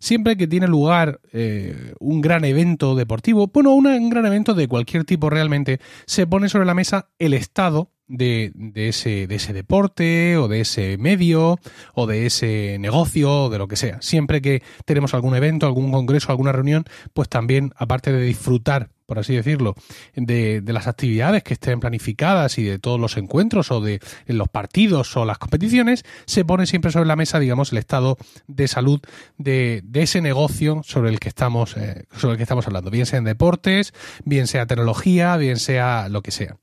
Siempre 0.00 0.36
que 0.36 0.48
tiene 0.48 0.66
lugar 0.66 1.20
eh, 1.32 1.94
un 2.00 2.20
gran 2.20 2.44
evento 2.44 2.96
deportivo, 2.96 3.46
bueno, 3.46 3.72
un 3.72 4.10
gran 4.10 4.26
evento 4.26 4.54
de 4.54 4.66
cualquier 4.66 5.04
tipo 5.04 5.30
realmente, 5.30 5.78
se 6.06 6.26
pone 6.26 6.48
sobre 6.48 6.66
la 6.66 6.74
mesa 6.74 7.10
el 7.20 7.34
estado 7.34 7.93
de, 8.06 8.52
de, 8.54 8.88
ese, 8.88 9.26
de 9.26 9.34
ese 9.36 9.52
deporte 9.52 10.36
o 10.36 10.48
de 10.48 10.60
ese 10.60 10.98
medio 10.98 11.58
o 11.94 12.06
de 12.06 12.26
ese 12.26 12.78
negocio 12.78 13.44
o 13.44 13.50
de 13.50 13.58
lo 13.58 13.68
que 13.68 13.76
sea. 13.76 14.00
Siempre 14.02 14.42
que 14.42 14.62
tenemos 14.84 15.14
algún 15.14 15.34
evento, 15.34 15.66
algún 15.66 15.90
congreso, 15.90 16.30
alguna 16.30 16.52
reunión, 16.52 16.84
pues 17.12 17.28
también, 17.28 17.72
aparte 17.76 18.12
de 18.12 18.22
disfrutar 18.22 18.90
por 19.06 19.18
así 19.18 19.34
decirlo, 19.34 19.74
de, 20.14 20.60
de, 20.60 20.72
las 20.72 20.86
actividades 20.86 21.42
que 21.42 21.54
estén 21.54 21.80
planificadas 21.80 22.58
y 22.58 22.62
de 22.62 22.78
todos 22.78 22.98
los 22.98 23.16
encuentros 23.16 23.70
o 23.70 23.80
de 23.80 24.00
los 24.26 24.48
partidos 24.48 25.16
o 25.16 25.24
las 25.24 25.38
competiciones, 25.38 26.04
se 26.26 26.44
pone 26.44 26.66
siempre 26.66 26.90
sobre 26.90 27.06
la 27.06 27.16
mesa, 27.16 27.38
digamos, 27.38 27.72
el 27.72 27.78
estado 27.78 28.16
de 28.46 28.66
salud 28.66 29.00
de, 29.36 29.82
de 29.84 30.02
ese 30.02 30.20
negocio 30.20 30.80
sobre 30.84 31.10
el 31.10 31.20
que 31.20 31.28
estamos, 31.28 31.76
eh, 31.76 32.06
sobre 32.16 32.32
el 32.32 32.36
que 32.38 32.44
estamos 32.44 32.66
hablando, 32.66 32.90
bien 32.90 33.06
sea 33.06 33.18
en 33.18 33.24
deportes, 33.24 33.92
bien 34.24 34.46
sea 34.46 34.66
tecnología, 34.66 35.36
bien 35.36 35.58
sea 35.58 36.08
lo 36.08 36.22
que 36.22 36.30
sea. 36.30 36.56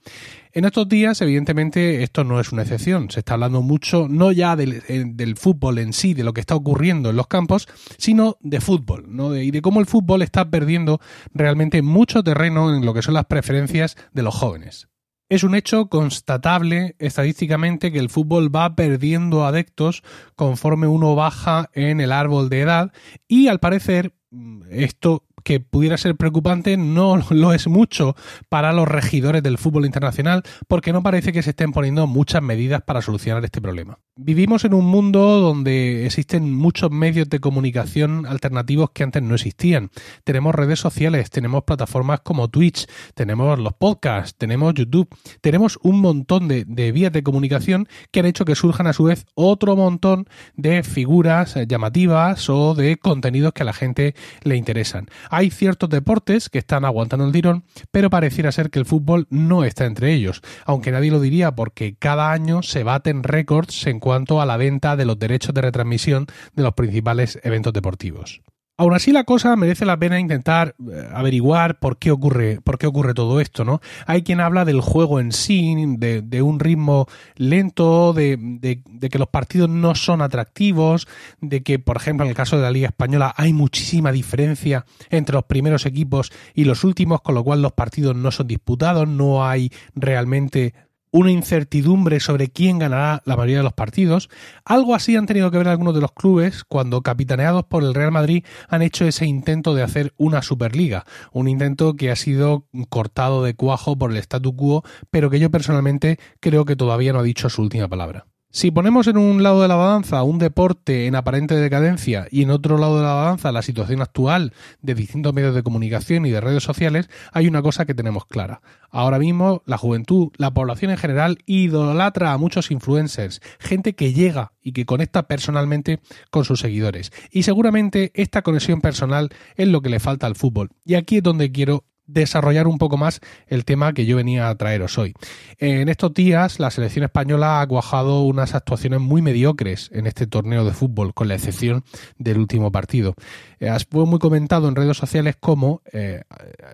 En 0.53 0.65
estos 0.65 0.89
días, 0.89 1.21
evidentemente, 1.21 2.03
esto 2.03 2.25
no 2.25 2.39
es 2.39 2.51
una 2.51 2.63
excepción. 2.63 3.09
Se 3.09 3.19
está 3.19 3.35
hablando 3.35 3.61
mucho, 3.61 4.07
no 4.09 4.33
ya 4.33 4.57
del, 4.57 4.83
eh, 4.87 5.35
fútbol 5.35 5.77
en 5.77 5.93
sí, 5.93 6.13
de 6.13 6.25
lo 6.25 6.33
que 6.33 6.41
está 6.41 6.55
ocurriendo 6.55 7.09
en 7.09 7.15
los 7.15 7.27
campos, 7.27 7.69
sino 7.97 8.37
de 8.41 8.59
fútbol, 8.59 9.05
¿no? 9.07 9.35
y 9.37 9.51
de 9.51 9.61
cómo 9.61 9.79
el 9.79 9.85
fútbol 9.85 10.21
está 10.21 10.49
perdiendo 10.49 10.99
realmente 11.33 11.81
mucho 11.81 12.21
terreno 12.21 12.75
en 12.75 12.85
lo 12.85 12.93
que 12.93 13.01
son 13.01 13.13
las 13.13 13.25
preferencias 13.25 13.95
de 14.11 14.23
los 14.23 14.35
jóvenes. 14.35 14.89
Es 15.29 15.45
un 15.45 15.55
hecho 15.55 15.87
constatable 15.87 16.97
estadísticamente 16.99 17.93
que 17.93 17.99
el 17.99 18.09
fútbol 18.09 18.53
va 18.53 18.75
perdiendo 18.75 19.45
adeptos 19.45 20.03
conforme 20.35 20.87
uno 20.87 21.15
baja 21.15 21.69
en 21.73 22.01
el 22.01 22.11
árbol 22.11 22.49
de 22.49 22.59
edad 22.59 22.91
y 23.29 23.47
al 23.47 23.61
parecer 23.61 24.13
mm, 24.31 24.63
esto 24.69 25.23
que 25.43 25.59
pudiera 25.59 25.97
ser 25.97 26.15
preocupante, 26.15 26.77
no 26.77 27.17
lo 27.29 27.53
es 27.53 27.67
mucho 27.67 28.15
para 28.49 28.73
los 28.73 28.87
regidores 28.87 29.43
del 29.43 29.57
fútbol 29.57 29.85
internacional, 29.85 30.43
porque 30.67 30.93
no 30.93 31.03
parece 31.03 31.31
que 31.33 31.43
se 31.43 31.51
estén 31.51 31.71
poniendo 31.71 32.07
muchas 32.07 32.41
medidas 32.41 32.81
para 32.81 33.01
solucionar 33.01 33.43
este 33.43 33.61
problema. 33.61 33.99
Vivimos 34.15 34.65
en 34.65 34.73
un 34.73 34.85
mundo 34.85 35.39
donde 35.39 36.05
existen 36.05 36.53
muchos 36.53 36.91
medios 36.91 37.29
de 37.29 37.39
comunicación 37.39 38.25
alternativos 38.27 38.91
que 38.91 39.03
antes 39.03 39.23
no 39.23 39.35
existían. 39.35 39.89
Tenemos 40.23 40.53
redes 40.53 40.79
sociales, 40.79 41.29
tenemos 41.29 41.63
plataformas 41.63 42.19
como 42.19 42.49
Twitch, 42.49 42.85
tenemos 43.15 43.57
los 43.57 43.73
podcasts, 43.73 44.35
tenemos 44.37 44.73
YouTube, 44.73 45.07
tenemos 45.41 45.79
un 45.81 46.01
montón 46.01 46.47
de, 46.47 46.91
vías 46.91 47.11
de 47.11 47.23
comunicación 47.23 47.87
que 48.11 48.19
han 48.19 48.25
hecho 48.25 48.45
que 48.45 48.55
surjan 48.55 48.87
a 48.87 48.93
su 48.93 49.05
vez 49.05 49.25
otro 49.33 49.75
montón 49.75 50.27
de 50.55 50.83
figuras 50.83 51.55
llamativas 51.67 52.49
o 52.49 52.75
de 52.75 52.97
contenidos 52.97 53.53
que 53.53 53.63
a 53.63 53.65
la 53.65 53.73
gente 53.73 54.15
le 54.43 54.55
interesan. 54.55 55.07
Hay 55.33 55.49
ciertos 55.49 55.89
deportes 55.89 56.49
que 56.49 56.59
están 56.59 56.83
aguantando 56.83 57.25
el 57.25 57.31
tirón, 57.31 57.63
pero 57.89 58.09
pareciera 58.09 58.51
ser 58.51 58.69
que 58.69 58.79
el 58.79 58.85
fútbol 58.85 59.27
no 59.29 59.63
está 59.63 59.85
entre 59.85 60.13
ellos, 60.13 60.41
aunque 60.65 60.91
nadie 60.91 61.09
lo 61.09 61.21
diría 61.21 61.55
porque 61.55 61.95
cada 61.97 62.33
año 62.33 62.63
se 62.63 62.83
baten 62.83 63.23
récords 63.23 63.87
en 63.87 64.01
cuanto 64.01 64.41
a 64.41 64.45
la 64.45 64.57
venta 64.57 64.97
de 64.97 65.05
los 65.05 65.17
derechos 65.17 65.53
de 65.53 65.61
retransmisión 65.61 66.27
de 66.53 66.63
los 66.63 66.73
principales 66.73 67.39
eventos 67.43 67.71
deportivos. 67.71 68.41
Aún 68.77 68.95
así 68.95 69.11
la 69.11 69.25
cosa 69.25 69.55
merece 69.55 69.85
la 69.85 69.97
pena 69.97 70.19
intentar 70.19 70.75
eh, 70.79 71.07
averiguar 71.13 71.77
por 71.79 71.97
qué 71.97 72.09
ocurre, 72.09 72.61
por 72.61 72.79
qué 72.79 72.87
ocurre 72.87 73.13
todo 73.13 73.39
esto, 73.39 73.63
¿no? 73.63 73.79
Hay 74.07 74.23
quien 74.23 74.39
habla 74.39 74.65
del 74.65 74.81
juego 74.81 75.19
en 75.19 75.31
sí, 75.31 75.75
de, 75.97 76.41
un 76.41 76.59
ritmo 76.59 77.05
lento, 77.35 78.13
de, 78.13 78.37
de, 78.39 79.09
que 79.09 79.19
los 79.19 79.27
partidos 79.27 79.69
no 79.69 79.93
son 79.93 80.21
atractivos, 80.21 81.07
de 81.41 81.61
que, 81.61 81.77
por 81.77 81.97
ejemplo, 81.97 82.25
en 82.25 82.29
el 82.29 82.35
caso 82.35 82.55
de 82.55 82.63
la 82.63 82.71
Liga 82.71 82.87
Española 82.87 83.33
hay 83.37 83.53
muchísima 83.53 84.11
diferencia 84.11 84.85
entre 85.09 85.35
los 85.35 85.43
primeros 85.43 85.85
equipos 85.85 86.31
y 86.55 86.63
los 86.63 86.83
últimos, 86.83 87.21
con 87.21 87.35
lo 87.35 87.43
cual 87.43 87.61
los 87.61 87.73
partidos 87.73 88.15
no 88.15 88.31
son 88.31 88.47
disputados, 88.47 89.07
no 89.07 89.45
hay 89.45 89.71
realmente 89.93 90.73
una 91.11 91.31
incertidumbre 91.31 92.19
sobre 92.19 92.49
quién 92.49 92.79
ganará 92.79 93.21
la 93.25 93.35
mayoría 93.35 93.57
de 93.57 93.63
los 93.63 93.73
partidos. 93.73 94.29
Algo 94.65 94.95
así 94.95 95.15
han 95.15 95.25
tenido 95.25 95.51
que 95.51 95.57
ver 95.57 95.67
algunos 95.67 95.93
de 95.93 96.01
los 96.01 96.13
clubes 96.13 96.63
cuando, 96.63 97.01
capitaneados 97.01 97.65
por 97.65 97.83
el 97.83 97.93
Real 97.93 98.11
Madrid, 98.11 98.45
han 98.69 98.81
hecho 98.81 99.05
ese 99.05 99.25
intento 99.25 99.75
de 99.75 99.83
hacer 99.83 100.13
una 100.17 100.41
Superliga. 100.41 101.05
Un 101.31 101.47
intento 101.47 101.95
que 101.95 102.11
ha 102.11 102.15
sido 102.15 102.65
cortado 102.89 103.43
de 103.43 103.55
cuajo 103.55 103.97
por 103.97 104.11
el 104.11 104.17
statu 104.17 104.55
quo, 104.55 104.83
pero 105.09 105.29
que 105.29 105.39
yo 105.39 105.51
personalmente 105.51 106.19
creo 106.39 106.65
que 106.65 106.75
todavía 106.75 107.13
no 107.13 107.19
ha 107.19 107.23
dicho 107.23 107.49
su 107.49 107.61
última 107.61 107.87
palabra. 107.87 108.25
Si 108.53 108.69
ponemos 108.69 109.07
en 109.07 109.15
un 109.15 109.43
lado 109.43 109.61
de 109.61 109.69
la 109.69 109.77
balanza 109.77 110.23
un 110.23 110.37
deporte 110.37 111.07
en 111.07 111.15
aparente 111.15 111.55
decadencia 111.55 112.27
y 112.29 112.41
en 112.41 112.51
otro 112.51 112.77
lado 112.77 112.97
de 112.97 113.03
la 113.03 113.13
balanza 113.13 113.53
la 113.53 113.61
situación 113.61 114.01
actual 114.01 114.51
de 114.81 114.93
distintos 114.93 115.33
medios 115.33 115.55
de 115.55 115.63
comunicación 115.63 116.25
y 116.25 116.31
de 116.31 116.41
redes 116.41 116.61
sociales, 116.61 117.09
hay 117.31 117.47
una 117.47 117.61
cosa 117.61 117.85
que 117.85 117.93
tenemos 117.93 118.25
clara. 118.25 118.61
Ahora 118.89 119.19
mismo 119.19 119.63
la 119.65 119.77
juventud, 119.77 120.33
la 120.35 120.53
población 120.53 120.91
en 120.91 120.97
general, 120.97 121.37
idolatra 121.45 122.33
a 122.33 122.37
muchos 122.37 122.71
influencers, 122.71 123.41
gente 123.57 123.95
que 123.95 124.11
llega 124.11 124.51
y 124.61 124.73
que 124.73 124.85
conecta 124.85 125.29
personalmente 125.29 126.01
con 126.29 126.43
sus 126.43 126.59
seguidores. 126.59 127.13
Y 127.31 127.43
seguramente 127.43 128.11
esta 128.15 128.41
conexión 128.41 128.81
personal 128.81 129.29
es 129.55 129.69
lo 129.69 129.81
que 129.81 129.89
le 129.89 130.01
falta 130.01 130.27
al 130.27 130.35
fútbol. 130.35 130.71
Y 130.83 130.95
aquí 130.95 131.17
es 131.17 131.23
donde 131.23 131.53
quiero 131.53 131.85
desarrollar 132.13 132.67
un 132.67 132.77
poco 132.77 132.97
más 132.97 133.21
el 133.47 133.65
tema 133.65 133.93
que 133.93 134.05
yo 134.05 134.17
venía 134.17 134.49
a 134.49 134.55
traeros 134.55 134.97
hoy. 134.97 135.13
En 135.57 135.89
estos 135.89 136.13
días 136.13 136.59
la 136.59 136.71
selección 136.71 137.03
española 137.03 137.61
ha 137.61 137.67
cuajado 137.67 138.23
unas 138.23 138.55
actuaciones 138.55 138.99
muy 138.99 139.21
mediocres 139.21 139.89
en 139.93 140.07
este 140.07 140.27
torneo 140.27 140.65
de 140.65 140.71
fútbol, 140.71 141.13
con 141.13 141.27
la 141.27 141.35
excepción 141.35 141.83
del 142.17 142.37
último 142.37 142.71
partido. 142.71 143.15
Eh, 143.59 143.71
fue 143.89 144.05
muy 144.05 144.19
comentado 144.19 144.67
en 144.67 144.75
redes 144.75 144.97
sociales 144.97 145.35
como 145.39 145.81
eh, 145.91 146.23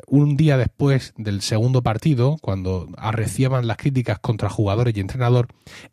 un 0.07 0.37
día 0.37 0.57
después 0.57 1.13
del 1.17 1.41
segundo 1.41 1.81
partido, 1.81 2.37
cuando 2.41 2.89
arreciaban 2.97 3.67
las 3.67 3.77
críticas 3.77 4.19
contra 4.19 4.49
jugadores 4.49 4.95
y 4.95 4.99
entrenador, 4.99 5.47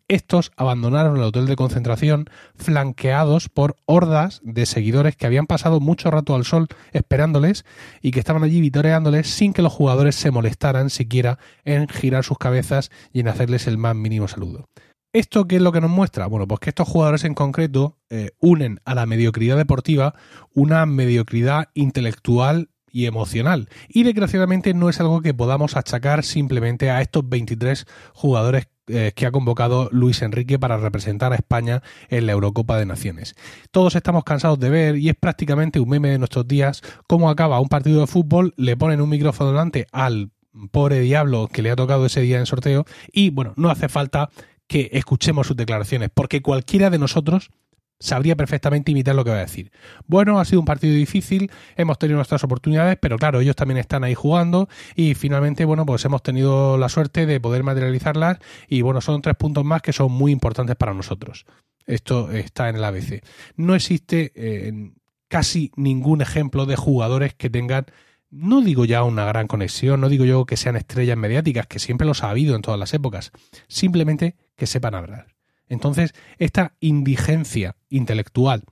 estos 0.08 0.52
abandonaron 0.56 1.16
el 1.16 1.23
hotel 1.23 1.46
de 1.46 1.56
concentración 1.56 2.26
flanqueados 2.54 3.49
por 3.49 3.76
hordas 3.87 4.40
de 4.44 4.66
seguidores 4.66 5.16
que 5.16 5.26
habían 5.26 5.46
pasado 5.46 5.80
mucho 5.80 6.11
rato 6.11 6.34
al 6.34 6.44
sol 6.44 6.68
esperándoles 6.92 7.64
y 8.02 8.11
que 8.11 8.18
estaban 8.18 8.44
allí 8.44 8.61
vitoreándoles 8.61 9.28
sin 9.28 9.52
que 9.52 9.62
los 9.62 9.73
jugadores 9.73 10.14
se 10.14 10.30
molestaran 10.30 10.90
siquiera 10.90 11.38
en 11.64 11.88
girar 11.88 12.25
sus 12.25 12.38
cabezas 12.38 12.90
y 13.12 13.20
en 13.20 13.28
hacerles 13.28 13.66
el 13.66 13.78
más 13.78 13.96
mínimo 13.96 14.28
saludo. 14.28 14.68
¿Esto 15.14 15.46
qué 15.46 15.56
es 15.56 15.62
lo 15.62 15.70
que 15.70 15.80
nos 15.80 15.90
muestra? 15.90 16.26
Bueno, 16.26 16.49
pues 16.49 16.58
que 16.58 16.70
estos 16.70 16.88
jugadores 16.88 17.23
en 17.23 17.34
concreto 17.34 17.99
eh, 18.11 18.32
unen 18.40 18.80
a 18.84 18.96
la 18.96 19.06
mediocridad 19.06 19.56
deportiva 19.56 20.16
una 20.54 20.87
mediocridad 20.87 21.68
intelectual 21.73 22.68
y 22.94 23.06
emocional. 23.06 23.68
Y 23.88 24.04
desgraciadamente 24.04 24.72
no 24.72 24.88
es 24.88 25.00
algo 25.00 25.20
que 25.20 25.34
podamos 25.34 25.76
achacar 25.76 26.22
simplemente 26.22 26.90
a 26.90 27.02
estos 27.02 27.28
23 27.28 27.86
jugadores 28.14 28.68
eh, 28.86 29.10
que 29.16 29.26
ha 29.26 29.32
convocado 29.32 29.88
Luis 29.90 30.22
Enrique 30.22 30.60
para 30.60 30.76
representar 30.76 31.32
a 31.32 31.34
España 31.34 31.82
en 32.08 32.26
la 32.26 32.32
Eurocopa 32.32 32.78
de 32.78 32.86
Naciones. 32.86 33.34
Todos 33.72 33.96
estamos 33.96 34.22
cansados 34.22 34.60
de 34.60 34.70
ver, 34.70 34.96
y 34.96 35.08
es 35.08 35.16
prácticamente 35.16 35.80
un 35.80 35.88
meme 35.88 36.10
de 36.10 36.18
nuestros 36.18 36.46
días, 36.46 36.82
cómo 37.08 37.28
acaba 37.28 37.58
un 37.58 37.68
partido 37.68 38.00
de 38.00 38.06
fútbol, 38.06 38.54
le 38.56 38.76
ponen 38.76 39.00
un 39.00 39.08
micrófono 39.08 39.50
delante 39.50 39.88
al 39.90 40.30
pobre 40.70 41.00
diablo 41.00 41.48
que 41.52 41.62
le 41.62 41.72
ha 41.72 41.76
tocado 41.76 42.06
ese 42.06 42.20
día 42.20 42.38
en 42.38 42.46
sorteo, 42.46 42.84
y 43.12 43.30
bueno, 43.30 43.54
no 43.56 43.70
hace 43.70 43.88
falta 43.88 44.30
que 44.68 44.90
escuchemos 44.92 45.48
sus 45.48 45.56
declaraciones, 45.56 46.10
porque 46.14 46.42
cualquiera 46.42 46.90
de 46.90 46.98
nosotros 46.98 47.50
sabría 47.98 48.36
perfectamente 48.36 48.92
imitar 48.92 49.14
lo 49.14 49.24
que 49.24 49.30
va 49.30 49.36
a 49.36 49.40
decir. 49.40 49.70
Bueno, 50.06 50.38
ha 50.38 50.44
sido 50.44 50.60
un 50.60 50.66
partido 50.66 50.94
difícil, 50.94 51.50
hemos 51.76 51.98
tenido 51.98 52.16
nuestras 52.16 52.44
oportunidades, 52.44 52.98
pero 53.00 53.16
claro, 53.16 53.40
ellos 53.40 53.56
también 53.56 53.78
están 53.78 54.04
ahí 54.04 54.14
jugando 54.14 54.68
y 54.94 55.14
finalmente, 55.14 55.64
bueno, 55.64 55.86
pues 55.86 56.04
hemos 56.04 56.22
tenido 56.22 56.76
la 56.78 56.88
suerte 56.88 57.26
de 57.26 57.40
poder 57.40 57.62
materializarlas 57.62 58.38
y 58.68 58.82
bueno, 58.82 59.00
son 59.00 59.22
tres 59.22 59.36
puntos 59.36 59.64
más 59.64 59.82
que 59.82 59.92
son 59.92 60.12
muy 60.12 60.32
importantes 60.32 60.76
para 60.76 60.94
nosotros. 60.94 61.46
Esto 61.86 62.30
está 62.30 62.68
en 62.68 62.76
el 62.76 62.84
ABC. 62.84 63.22
No 63.56 63.74
existe 63.74 64.32
eh, 64.34 64.92
casi 65.28 65.70
ningún 65.76 66.22
ejemplo 66.22 66.66
de 66.66 66.76
jugadores 66.76 67.34
que 67.34 67.50
tengan 67.50 67.86
no 68.34 68.62
digo 68.62 68.84
ya 68.84 69.04
una 69.04 69.24
gran 69.26 69.46
conexión, 69.46 70.00
no 70.00 70.08
digo 70.08 70.24
yo 70.24 70.44
que 70.44 70.56
sean 70.56 70.74
estrellas 70.74 71.16
mediáticas, 71.16 71.68
que 71.68 71.78
siempre 71.78 72.04
los 72.04 72.24
ha 72.24 72.30
habido 72.30 72.56
en 72.56 72.62
todas 72.62 72.80
las 72.80 72.92
épocas, 72.92 73.30
simplemente 73.68 74.34
que 74.56 74.66
sepan 74.66 74.96
hablar. 74.96 75.33
Entonces, 75.68 76.14
esta 76.38 76.75
indigencia 76.80 77.76
intelectual, 77.88 78.64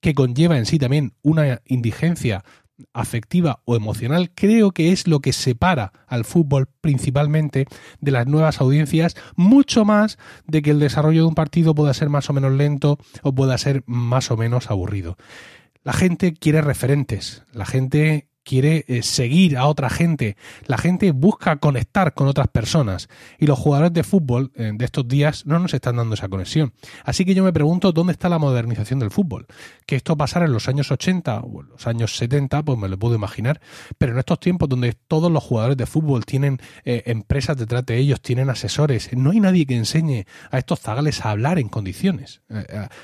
que 0.00 0.14
conlleva 0.14 0.56
en 0.56 0.66
sí 0.66 0.78
también 0.78 1.12
una 1.22 1.60
indigencia 1.66 2.44
afectiva 2.94 3.60
o 3.66 3.76
emocional, 3.76 4.30
creo 4.34 4.70
que 4.72 4.92
es 4.92 5.06
lo 5.06 5.20
que 5.20 5.32
separa 5.32 5.92
al 6.06 6.24
fútbol 6.24 6.68
principalmente 6.80 7.66
de 8.00 8.10
las 8.10 8.26
nuevas 8.26 8.60
audiencias, 8.60 9.16
mucho 9.36 9.84
más 9.84 10.18
de 10.46 10.62
que 10.62 10.70
el 10.70 10.80
desarrollo 10.80 11.22
de 11.22 11.28
un 11.28 11.34
partido 11.34 11.74
pueda 11.74 11.92
ser 11.92 12.08
más 12.08 12.30
o 12.30 12.32
menos 12.32 12.52
lento 12.52 12.98
o 13.22 13.34
pueda 13.34 13.58
ser 13.58 13.82
más 13.86 14.30
o 14.30 14.38
menos 14.38 14.70
aburrido. 14.70 15.18
La 15.82 15.92
gente 15.92 16.32
quiere 16.32 16.62
referentes, 16.62 17.44
la 17.52 17.66
gente 17.66 18.29
quiere 18.44 18.84
eh, 18.88 19.02
seguir 19.02 19.56
a 19.56 19.66
otra 19.66 19.90
gente, 19.90 20.36
la 20.66 20.78
gente 20.78 21.12
busca 21.12 21.56
conectar 21.56 22.14
con 22.14 22.28
otras 22.28 22.48
personas 22.48 23.08
y 23.38 23.46
los 23.46 23.58
jugadores 23.58 23.92
de 23.92 24.02
fútbol 24.02 24.52
eh, 24.54 24.72
de 24.74 24.84
estos 24.84 25.06
días 25.06 25.46
no 25.46 25.58
nos 25.58 25.74
están 25.74 25.96
dando 25.96 26.14
esa 26.14 26.28
conexión. 26.28 26.72
Así 27.04 27.24
que 27.24 27.34
yo 27.34 27.44
me 27.44 27.52
pregunto 27.52 27.92
dónde 27.92 28.12
está 28.12 28.28
la 28.28 28.38
modernización 28.38 28.98
del 28.98 29.10
fútbol. 29.10 29.46
Que 29.86 29.96
esto 29.96 30.16
pasara 30.16 30.46
en 30.46 30.52
los 30.52 30.68
años 30.68 30.90
80 30.90 31.40
o 31.40 31.62
en 31.62 31.68
los 31.68 31.86
años 31.86 32.16
70, 32.16 32.62
pues 32.62 32.78
me 32.78 32.88
lo 32.88 32.98
puedo 32.98 33.14
imaginar, 33.14 33.60
pero 33.98 34.12
en 34.12 34.18
estos 34.18 34.40
tiempos 34.40 34.68
donde 34.68 34.92
todos 34.92 35.30
los 35.30 35.42
jugadores 35.42 35.76
de 35.76 35.86
fútbol 35.86 36.24
tienen 36.24 36.58
eh, 36.84 37.02
empresas 37.06 37.56
detrás 37.56 37.84
de 37.86 37.98
ellos, 37.98 38.20
tienen 38.20 38.50
asesores, 38.50 39.10
no 39.16 39.30
hay 39.30 39.40
nadie 39.40 39.66
que 39.66 39.76
enseñe 39.76 40.24
a 40.50 40.58
estos 40.58 40.80
zagales 40.80 41.24
a 41.24 41.30
hablar 41.30 41.58
en 41.58 41.68
condiciones, 41.68 42.42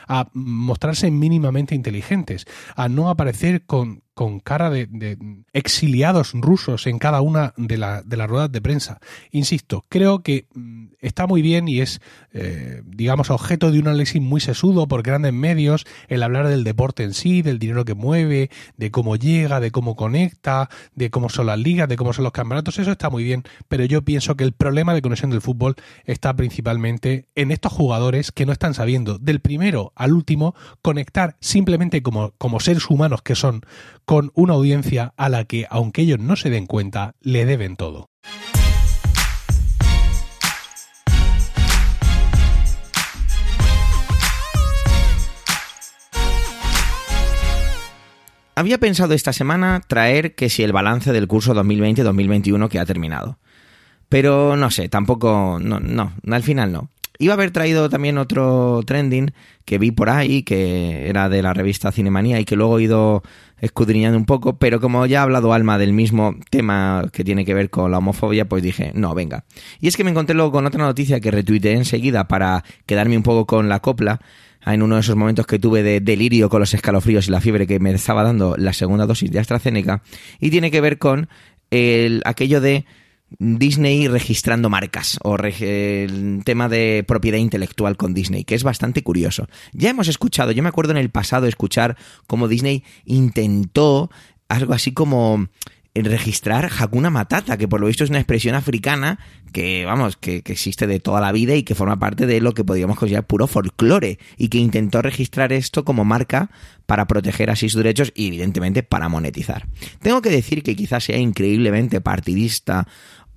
a 0.09 0.29
mostrarse 0.33 1.11
mínimamente 1.11 1.75
inteligentes, 1.75 2.47
a 2.75 2.89
no 2.89 3.11
aparecer 3.11 3.65
con, 3.65 4.03
con 4.17 4.41
cara 4.41 4.71
de, 4.71 5.19
exiliados 5.53 6.33
rusos 6.33 6.87
en 6.87 6.99
cada 6.99 7.21
una 7.21 7.53
de, 7.59 7.77
de, 8.03 8.17
las 8.17 8.31
ruedas 8.31 8.51
de 8.51 8.63
prensa. 8.63 8.99
Insisto, 9.31 9.85
creo 9.91 10.23
que 10.23 10.47
mm, 10.55 10.87
está 11.03 11.27
muy 11.27 11.43
bien 11.43 11.69
y 11.69 11.83
es, 11.83 12.01
eh, 12.33 12.81
digamos, 12.87 13.29
objeto 13.29 13.71
de 13.71 13.79
un 13.79 13.89
análisis 13.89 14.23
muy 14.23 14.41
sesudo 14.41 14.89
por 14.89 15.03
grandes 15.03 15.35
medios 15.35 15.85
el 16.09 16.23
hablar 16.23 16.49
del 16.49 16.65
deporte 16.65 17.03
en 17.03 17.13
sí, 17.13 17.43
del 17.43 17.59
dinero 17.59 17.85
que 17.85 17.93
mueve, 17.93 18.49
de 18.79 18.91
cómo 18.91 19.17
llega, 19.17 19.61
de 19.61 19.71
cómo 19.71 19.97
conecta, 19.97 20.71
de 20.95 21.11
cómo 21.11 21.29
son 21.29 21.45
las 21.45 21.59
ligas, 21.59 21.87
de 21.87 21.97
cómo 21.97 22.15
son 22.15 22.25
los 22.25 22.33
campeonatos. 22.33 22.79
Eso 22.79 22.93
está 22.93 23.11
muy 23.11 23.23
bien, 23.23 23.43
pero 23.69 23.85
yo 23.85 24.01
pienso 24.01 24.35
que 24.35 24.45
el 24.45 24.53
problema 24.53 24.95
de 24.95 25.03
conexión 25.03 25.31
del 25.31 25.43
fútbol 25.43 25.75
está 26.07 26.35
principalmente 26.35 27.27
en 27.35 27.51
estos 27.51 27.71
jugadores 27.71 28.33
que 28.33 28.47
no 28.47 28.53
están 28.53 28.73
sabiendo 28.73 29.19
del 29.19 29.41
primero 29.41 29.93
al 29.95 30.15
último 30.15 30.55
conectar 30.81 31.37
simplemente 31.41 32.03
como, 32.03 32.33
como 32.39 32.61
seres 32.61 32.89
humanos 32.89 33.21
que 33.21 33.35
son 33.35 33.61
con 34.07 34.31
una 34.35 34.55
audiencia 34.55 35.13
a 35.17 35.29
la 35.29 35.45
que, 35.45 35.67
aunque 35.69 36.03
ellos 36.03 36.21
no 36.21 36.37
se 36.37 36.49
den 36.49 36.67
cuenta, 36.67 37.15
le 37.21 37.45
deben 37.45 37.77
todo. 37.77 38.09
había 48.59 48.79
pensado 48.79 49.13
esta 49.13 49.35
semana 49.35 49.83
traer 49.87 50.35
que 50.35 50.49
si 50.49 50.63
el 50.63 50.73
balance 50.73 51.13
del 51.13 51.29
curso 51.29 51.55
2020-2021 51.55 52.69
que 52.69 52.79
ha 52.79 52.87
terminado. 52.87 53.39
Pero 54.09 54.57
no 54.57 54.71
sé, 54.71 54.89
tampoco, 54.89 55.59
no, 55.61 55.79
no, 55.79 56.15
al 56.31 56.43
final 56.43 56.73
no. 56.73 56.89
Iba 57.19 57.35
a 57.35 57.37
haber 57.37 57.51
traído 57.51 57.89
también 57.89 58.19
otro 58.19 58.81
trending 58.87 59.33
que 59.67 59.79
vi 59.79 59.91
por 59.91 60.09
ahí, 60.09 60.43
que 60.43 61.09
era 61.09 61.29
de 61.29 61.43
la 61.43 61.53
revista 61.53 61.93
Cinemanía 61.93 62.41
y 62.41 62.45
que 62.45 62.57
luego 62.57 62.79
he 62.79 62.85
ido 62.85 63.23
escudriñando 63.61 64.19
un 64.19 64.27
poco, 64.27 64.59
pero 64.59 64.81
como 64.81 65.07
ya 65.07 65.21
ha 65.21 65.23
hablado 65.23 65.53
Alma 65.53 65.79
del 65.79 65.93
mismo 65.93 66.37
tema 66.51 67.09
que 67.13 67.25
tiene 67.25 67.45
que 67.45 67.55
ver 67.55 67.71
con 67.71 67.91
la 67.91 67.99
homofobia, 67.99 68.49
pues 68.49 68.63
dije, 68.63 68.93
no, 68.95 69.15
venga. 69.15 69.45
Y 69.81 69.89
es 69.89 69.97
que 69.97 70.05
me 70.05 70.11
encontré 70.11 70.35
luego 70.35 70.53
con 70.53 70.67
otra 70.67 70.85
noticia 70.85 71.21
que 71.21 71.31
retuiteé 71.31 71.73
enseguida 71.73 72.29
para 72.29 72.65
quedarme 72.85 73.17
un 73.17 73.23
poco 73.23 73.47
con 73.47 73.69
la 73.69 73.81
copla 73.81 74.21
en 74.67 74.83
uno 74.83 74.97
de 74.97 75.01
esos 75.01 75.17
momentos 75.17 75.47
que 75.47 75.59
tuve 75.59 75.83
de 75.83 76.01
delirio 76.01 76.49
con 76.49 76.61
los 76.61 76.75
escalofríos 76.75 77.29
y 77.29 77.31
la 77.31 77.41
fiebre 77.41 77.67
que 77.67 77.79
me 77.79 77.93
estaba 77.93 78.23
dando 78.25 78.57
la 78.57 78.73
segunda 78.73 79.07
dosis 79.07 79.31
de 79.31 79.39
AstraZeneca, 79.39 80.03
y 80.41 80.51
tiene 80.51 80.71
que 80.71 80.81
ver 80.81 80.99
con 80.99 81.29
el, 81.71 82.23
aquello 82.25 82.61
de 82.61 82.85
Disney 83.39 84.09
registrando 84.09 84.71
marcas 84.71 85.19
o 85.23 85.37
el 85.37 86.43
tema 86.45 86.69
de 86.69 87.05
propiedad 87.07 87.39
intelectual 87.39 87.97
con 87.97 88.15
Disney, 88.15 88.45
que 88.45 88.55
es 88.55 88.63
bastante 88.63 89.03
curioso. 89.03 89.49
Ya 89.73 89.91
hemos 89.91 90.09
escuchado, 90.09 90.53
yo 90.53 90.63
me 90.63 90.69
acuerdo 90.69 90.93
en 90.93 90.99
el 90.99 91.11
pasado 91.11 91.47
escuchar 91.47 91.97
cómo 92.27 92.49
Disney 92.49 92.85
intentó 93.05 94.11
algo 94.49 94.75
así 94.75 94.93
como 94.93 95.49
registrar 96.05 96.71
Hakuna 96.79 97.11
Matata, 97.11 97.57
que 97.57 97.69
por 97.69 97.81
lo 97.81 97.87
visto 97.87 98.05
es 98.05 98.11
una 98.11 98.19
expresión 98.19 98.55
africana 98.55 99.19
que, 99.53 99.85
vamos, 99.85 100.17
que, 100.17 100.43
que, 100.43 100.53
existe 100.53 100.87
de 100.87 101.01
toda 101.01 101.21
la 101.21 101.33
vida 101.33 101.55
y 101.55 101.63
que 101.63 101.75
forma 101.75 101.99
parte 101.99 102.27
de 102.27 102.41
lo 102.41 102.53
que 102.53 102.65
podríamos 102.65 102.99
considerar 102.99 103.27
puro 103.27 103.47
folclore 103.47 104.19
y 104.37 104.49
que 104.49 104.59
intentó 104.59 105.03
registrar 105.03 105.53
esto 105.53 105.85
como 105.85 106.05
marca 106.05 106.51
para 106.87 107.07
proteger 107.07 107.51
así 107.51 107.69
sus 107.69 107.83
derechos 107.83 108.13
y 108.15 108.29
evidentemente 108.29 108.83
para 108.83 109.09
monetizar. 109.09 109.67
Tengo 110.01 110.23
que 110.23 110.31
decir 110.31 110.63
que 110.63 110.77
quizás 110.77 111.05
sea 111.05 111.19
increíblemente 111.19 112.01
partidista 112.01 112.87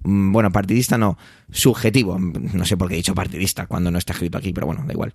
bueno, 0.03 0.51
partidista 0.51 0.97
no, 0.97 1.17
subjetivo, 1.51 2.17
no 2.19 2.65
sé 2.65 2.77
por 2.77 2.87
qué 2.87 2.95
he 2.95 2.97
dicho 2.97 3.15
partidista 3.15 3.67
cuando 3.67 3.91
no 3.91 3.97
está 3.97 4.13
escrito 4.13 4.37
aquí, 4.37 4.53
pero 4.53 4.67
bueno, 4.67 4.83
da 4.85 4.93
igual. 4.93 5.13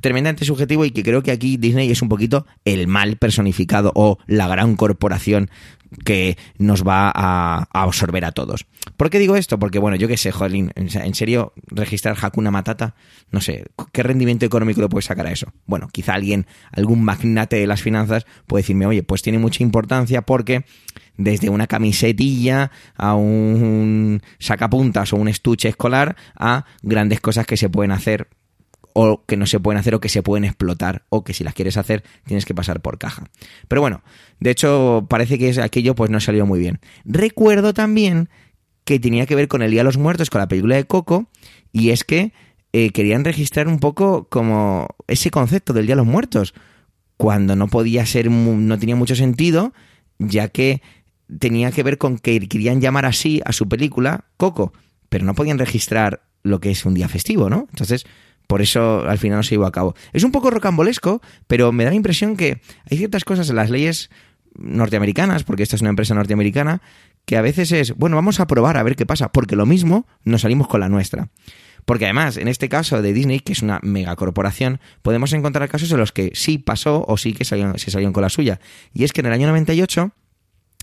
Tremendamente 0.00 0.44
subjetivo 0.44 0.84
y 0.84 0.92
que 0.92 1.02
creo 1.02 1.22
que 1.22 1.30
aquí 1.30 1.58
Disney 1.58 1.90
es 1.90 2.00
un 2.00 2.08
poquito 2.08 2.46
el 2.64 2.86
mal 2.86 3.16
personificado 3.16 3.92
o 3.94 4.18
la 4.26 4.48
gran 4.48 4.76
corporación 4.76 5.50
que 6.04 6.36
nos 6.58 6.86
va 6.86 7.10
a, 7.14 7.68
absorber 7.72 8.24
a 8.24 8.32
todos. 8.32 8.66
¿Por 8.96 9.10
qué 9.10 9.18
digo 9.18 9.36
esto? 9.36 9.58
Porque, 9.58 9.78
bueno, 9.78 9.96
yo 9.96 10.08
qué 10.08 10.16
sé, 10.16 10.32
Jolín, 10.32 10.72
en 10.74 11.14
serio, 11.14 11.52
registrar 11.66 12.16
Hakuna 12.20 12.50
Matata, 12.50 12.94
no 13.30 13.40
sé, 13.40 13.66
¿qué 13.92 14.02
rendimiento 14.02 14.46
económico 14.46 14.80
le 14.80 14.88
puede 14.88 15.02
sacar 15.02 15.26
a 15.26 15.32
eso? 15.32 15.52
Bueno, 15.66 15.88
quizá 15.90 16.14
alguien, 16.14 16.46
algún 16.72 17.02
magnate 17.02 17.56
de 17.56 17.66
las 17.66 17.82
finanzas 17.82 18.26
puede 18.46 18.62
decirme, 18.62 18.86
oye, 18.86 19.02
pues 19.02 19.22
tiene 19.22 19.38
mucha 19.38 19.62
importancia 19.62 20.22
porque 20.22 20.64
desde 21.18 21.50
una 21.50 21.66
camisetilla 21.66 22.70
a 22.96 23.14
un 23.14 24.22
sacapuntas 24.38 25.12
o 25.12 25.16
un 25.16 25.28
estuche 25.28 25.68
escolar 25.68 26.16
a 26.34 26.64
grandes 26.82 27.20
cosas 27.20 27.46
que 27.46 27.58
se 27.58 27.68
pueden 27.68 27.90
hacer 27.90 28.28
o 28.94 29.24
que 29.26 29.36
no 29.36 29.46
se 29.46 29.60
pueden 29.60 29.78
hacer 29.78 29.94
o 29.94 30.00
que 30.00 30.08
se 30.08 30.22
pueden 30.22 30.44
explotar 30.44 31.04
o 31.10 31.22
que 31.24 31.34
si 31.34 31.44
las 31.44 31.54
quieres 31.54 31.76
hacer 31.76 32.02
tienes 32.24 32.46
que 32.46 32.54
pasar 32.54 32.80
por 32.80 32.98
caja. 32.98 33.24
Pero 33.66 33.80
bueno, 33.82 34.02
de 34.40 34.50
hecho 34.50 35.06
parece 35.10 35.38
que 35.38 35.60
aquello 35.60 35.94
pues 35.94 36.10
no 36.10 36.20
salió 36.20 36.46
muy 36.46 36.60
bien. 36.60 36.80
Recuerdo 37.04 37.74
también 37.74 38.30
que 38.84 38.98
tenía 38.98 39.26
que 39.26 39.34
ver 39.34 39.48
con 39.48 39.60
el 39.60 39.70
Día 39.70 39.80
de 39.80 39.84
los 39.84 39.98
Muertos, 39.98 40.30
con 40.30 40.40
la 40.40 40.48
película 40.48 40.76
de 40.76 40.84
Coco, 40.84 41.28
y 41.72 41.90
es 41.90 42.04
que 42.04 42.32
eh, 42.72 42.90
querían 42.90 43.24
registrar 43.24 43.68
un 43.68 43.80
poco 43.80 44.28
como 44.28 44.88
ese 45.08 45.30
concepto 45.30 45.72
del 45.74 45.86
Día 45.86 45.94
de 45.94 46.02
los 46.02 46.06
Muertos, 46.06 46.54
cuando 47.18 47.54
no 47.54 47.68
podía 47.68 48.06
ser, 48.06 48.30
no 48.30 48.78
tenía 48.78 48.96
mucho 48.96 49.14
sentido, 49.14 49.74
ya 50.18 50.48
que 50.48 50.80
tenía 51.38 51.70
que 51.72 51.82
ver 51.82 51.98
con 51.98 52.18
que 52.18 52.38
querían 52.48 52.80
llamar 52.80 53.06
así 53.06 53.40
a 53.44 53.52
su 53.52 53.68
película 53.68 54.24
Coco, 54.36 54.72
pero 55.08 55.24
no 55.24 55.34
podían 55.34 55.58
registrar 55.58 56.22
lo 56.42 56.60
que 56.60 56.70
es 56.70 56.84
un 56.84 56.94
día 56.94 57.08
festivo, 57.08 57.50
¿no? 57.50 57.66
Entonces, 57.70 58.06
por 58.46 58.62
eso 58.62 59.06
al 59.06 59.18
final 59.18 59.38
no 59.38 59.42
se 59.42 59.50
llevó 59.50 59.66
a 59.66 59.72
cabo. 59.72 59.94
Es 60.12 60.24
un 60.24 60.32
poco 60.32 60.50
rocambolesco, 60.50 61.20
pero 61.46 61.70
me 61.72 61.84
da 61.84 61.90
la 61.90 61.96
impresión 61.96 62.36
que 62.36 62.60
hay 62.90 62.96
ciertas 62.96 63.24
cosas 63.24 63.50
en 63.50 63.56
las 63.56 63.70
leyes 63.70 64.10
norteamericanas, 64.56 65.44
porque 65.44 65.62
esta 65.62 65.76
es 65.76 65.82
una 65.82 65.90
empresa 65.90 66.14
norteamericana, 66.14 66.80
que 67.26 67.36
a 67.36 67.42
veces 67.42 67.72
es, 67.72 67.94
bueno, 67.94 68.16
vamos 68.16 68.40
a 68.40 68.46
probar 68.46 68.78
a 68.78 68.82
ver 68.82 68.96
qué 68.96 69.04
pasa, 69.04 69.30
porque 69.30 69.54
lo 69.54 69.66
mismo 69.66 70.06
nos 70.24 70.40
salimos 70.40 70.66
con 70.66 70.80
la 70.80 70.88
nuestra. 70.88 71.28
Porque 71.84 72.06
además, 72.06 72.36
en 72.38 72.48
este 72.48 72.68
caso 72.68 73.00
de 73.02 73.12
Disney, 73.12 73.40
que 73.40 73.52
es 73.52 73.62
una 73.62 73.80
megacorporación, 73.82 74.80
podemos 75.02 75.32
encontrar 75.32 75.68
casos 75.68 75.90
en 75.92 75.98
los 75.98 76.12
que 76.12 76.32
sí 76.34 76.58
pasó 76.58 77.04
o 77.06 77.16
sí 77.16 77.34
que 77.34 77.44
se 77.44 77.90
salieron 77.90 78.12
con 78.12 78.22
la 78.22 78.28
suya. 78.28 78.60
Y 78.92 79.04
es 79.04 79.12
que 79.12 79.20
en 79.20 79.26
el 79.26 79.32
año 79.32 79.46
98 79.46 80.12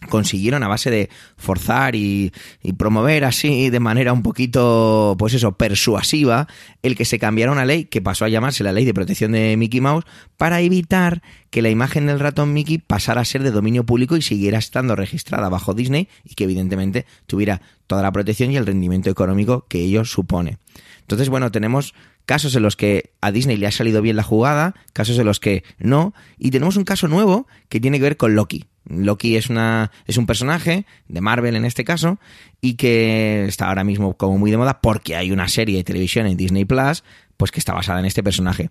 consiguieron 0.10 0.64
a 0.64 0.68
base 0.68 0.92
de 0.92 1.10
forzar 1.38 1.96
y, 1.96 2.32
promover 2.78 3.24
así 3.26 3.70
de 3.70 3.80
manera 3.80 4.14
un 4.14 4.22
poquito, 4.22 5.16
pues 5.18 5.34
eso, 5.34 5.54
persuasiva, 5.54 6.48
el 6.84 6.96
que 6.96 7.06
se 7.06 7.20
cambiara 7.20 7.52
una 7.52 7.66
ley 7.66 7.86
que 7.86 8.02
pasó 8.02 8.26
a 8.26 8.30
llamarse 8.30 8.64
la 8.64 8.74
ley 8.74 8.86
de 8.86 8.94
protección 8.94 9.32
de 9.32 9.56
Mickey 9.58 9.82
Mouse 9.82 10.06
para 10.38 10.62
evitar 10.62 11.22
que 11.50 11.62
la 11.62 11.70
imagen 11.70 12.08
del 12.08 12.20
ratón 12.20 12.54
Mickey 12.54 12.78
pasara 12.78 13.22
a 13.22 13.26
ser 13.26 13.44
de 13.44 13.52
dominio 13.52 13.86
público 13.86 14.18
y 14.18 14.22
siguiera 14.22 14.58
estando 14.58 14.96
registrada 14.96 15.50
bajo 15.50 15.74
Disney 15.74 16.10
y 16.24 16.36
que 16.36 16.44
evidentemente 16.44 17.06
tuviera 17.26 17.62
toda 17.88 18.02
la 18.02 18.12
protección 18.12 18.52
y 18.52 18.58
el 18.58 18.66
rendimiento 18.66 19.10
económico 19.10 19.66
que 19.68 19.80
ello 19.80 20.06
supone. 20.06 20.58
Entonces, 21.02 21.30
bueno, 21.30 21.52
tenemos 21.52 21.94
casos 22.26 22.56
en 22.56 22.64
los 22.64 22.76
que 22.76 23.14
a 23.22 23.32
Disney 23.32 23.58
le 23.58 23.68
ha 23.68 23.72
salido 23.72 24.02
bien 24.02 24.16
la 24.16 24.24
jugada, 24.24 24.76
casos 24.94 25.18
en 25.20 25.26
los 25.26 25.40
que 25.40 25.64
no, 25.78 26.14
y 26.38 26.52
tenemos 26.52 26.76
un 26.76 26.84
caso 26.84 27.08
nuevo 27.08 27.48
que 27.70 27.80
tiene 27.80 28.00
que 28.00 28.04
ver 28.04 28.18
con 28.18 28.36
Loki. 28.36 28.66
Loki 28.88 29.36
es, 29.36 29.50
una, 29.50 29.92
es 30.06 30.18
un 30.18 30.26
personaje 30.26 30.86
de 31.08 31.22
Marvel 31.22 31.56
en 31.56 31.66
este 31.66 31.84
caso 31.84 32.20
y 32.62 32.76
que 32.76 33.46
está 33.46 33.68
ahora 33.68 33.84
mismo 33.84 34.16
como 34.16 34.38
muy 34.38 34.52
de 34.52 34.58
moda 34.58 34.82
porque 34.82 35.16
hay 35.16 35.32
una 35.32 35.48
serie 35.48 35.78
de 35.78 35.84
televisión 35.84 36.28
en 36.28 36.38
Disney 36.38 36.66
Plus 36.66 37.04
pues 37.38 37.52
que 37.52 37.60
está 37.60 37.74
basada 37.74 38.00
en 38.00 38.06
este 38.06 38.24
personaje. 38.24 38.70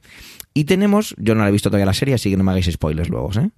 Y 0.55 0.65
tenemos, 0.65 1.15
yo 1.19 1.35
no 1.35 1.43
la 1.43 1.49
he 1.49 1.53
visto 1.53 1.69
todavía 1.69 1.87
la 1.87 1.95
serie, 1.95 2.15
así 2.15 2.31
que 2.31 2.37
no 2.37 2.45
me 2.45 2.53
hagáis 2.53 2.71
spoilers 2.71 3.09
luego, 3.09 3.31
¿eh? 3.39 3.51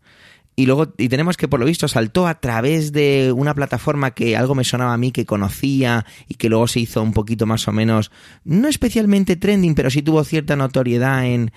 Y 0.58 0.64
luego, 0.64 0.94
y 0.96 1.10
tenemos 1.10 1.36
que 1.36 1.48
por 1.48 1.60
lo 1.60 1.66
visto 1.66 1.86
saltó 1.86 2.26
a 2.26 2.40
través 2.40 2.90
de 2.90 3.30
una 3.36 3.54
plataforma 3.54 4.12
que 4.12 4.38
algo 4.38 4.54
me 4.54 4.64
sonaba 4.64 4.94
a 4.94 4.96
mí 4.96 5.12
que 5.12 5.26
conocía 5.26 6.06
y 6.28 6.36
que 6.36 6.48
luego 6.48 6.66
se 6.66 6.80
hizo 6.80 7.02
un 7.02 7.12
poquito 7.12 7.44
más 7.44 7.68
o 7.68 7.72
menos, 7.72 8.10
no 8.42 8.66
especialmente 8.66 9.36
trending, 9.36 9.74
pero 9.74 9.90
sí 9.90 10.00
tuvo 10.00 10.24
cierta 10.24 10.56
notoriedad 10.56 11.26
en, 11.26 11.52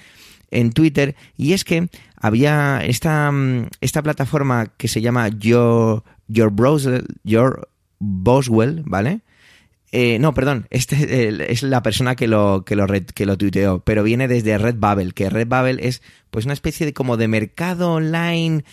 en 0.51 0.71
Twitter 0.71 1.15
y 1.37 1.53
es 1.53 1.63
que 1.63 1.89
había 2.15 2.81
esta, 2.85 3.31
mm, 3.31 3.67
esta 3.81 4.01
plataforma 4.01 4.67
que 4.77 4.87
se 4.87 5.01
llama 5.01 5.27
Your, 5.29 6.03
Your 6.27 6.51
Browser, 6.51 7.03
Your 7.23 7.69
Boswell, 7.99 8.83
¿vale? 8.85 9.21
Eh, 9.91 10.19
no, 10.19 10.33
perdón, 10.33 10.67
este 10.69 11.29
es 11.51 11.63
la 11.63 11.81
persona 11.81 12.15
que 12.15 12.27
lo, 12.27 12.63
que 12.65 12.75
lo, 12.75 12.85
que 12.87 13.25
lo 13.25 13.37
tuiteó, 13.37 13.79
pero 13.79 14.03
viene 14.03 14.27
desde 14.27 14.57
Redbubble, 14.57 15.13
que 15.13 15.29
Redbubble 15.29 15.87
es 15.87 16.01
pues 16.29 16.45
una 16.45 16.53
especie 16.53 16.85
de 16.85 16.93
como 16.93 17.17
de 17.17 17.27
mercado 17.27 17.93
online 17.93 18.63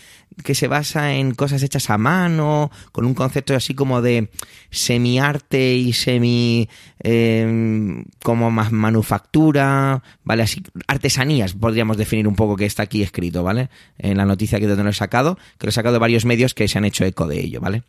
que 0.45 0.55
se 0.55 0.69
basa 0.69 1.15
en 1.15 1.35
cosas 1.35 1.63
hechas 1.63 1.89
a 1.91 1.99
mano, 1.99 2.71
con 2.93 3.05
un 3.05 3.15
concepto 3.15 3.55
así 3.55 3.75
como 3.75 4.03
de 4.03 4.31
semi-arte 4.71 5.75
y 5.75 5.93
semi 5.93 6.69
em, 6.99 8.05
como 8.23 8.51
más 8.51 8.71
manufactura, 8.71 10.03
¿vale? 10.25 10.43
Así, 10.43 10.63
artesanías, 10.89 11.55
podríamos 11.55 11.97
definir 11.97 12.29
un 12.29 12.37
poco 12.37 12.57
que 12.57 12.67
está 12.67 12.83
aquí 12.83 13.03
escrito, 13.03 13.43
¿vale? 13.43 13.71
En 13.99 14.19
la 14.19 14.27
noticia 14.27 14.61
que 14.61 14.67
lo 14.67 14.89
he 14.89 14.93
sacado, 14.93 15.39
que 15.59 15.67
lo 15.67 15.71
he 15.71 15.73
sacado 15.73 15.95
de 15.95 16.01
varios 16.01 16.25
medios 16.25 16.55
que 16.55 16.69
se 16.69 16.79
han 16.79 16.85
hecho 16.85 17.05
eco 17.05 17.27
de 17.27 17.41
ello, 17.41 17.61
¿vale? 17.61 17.83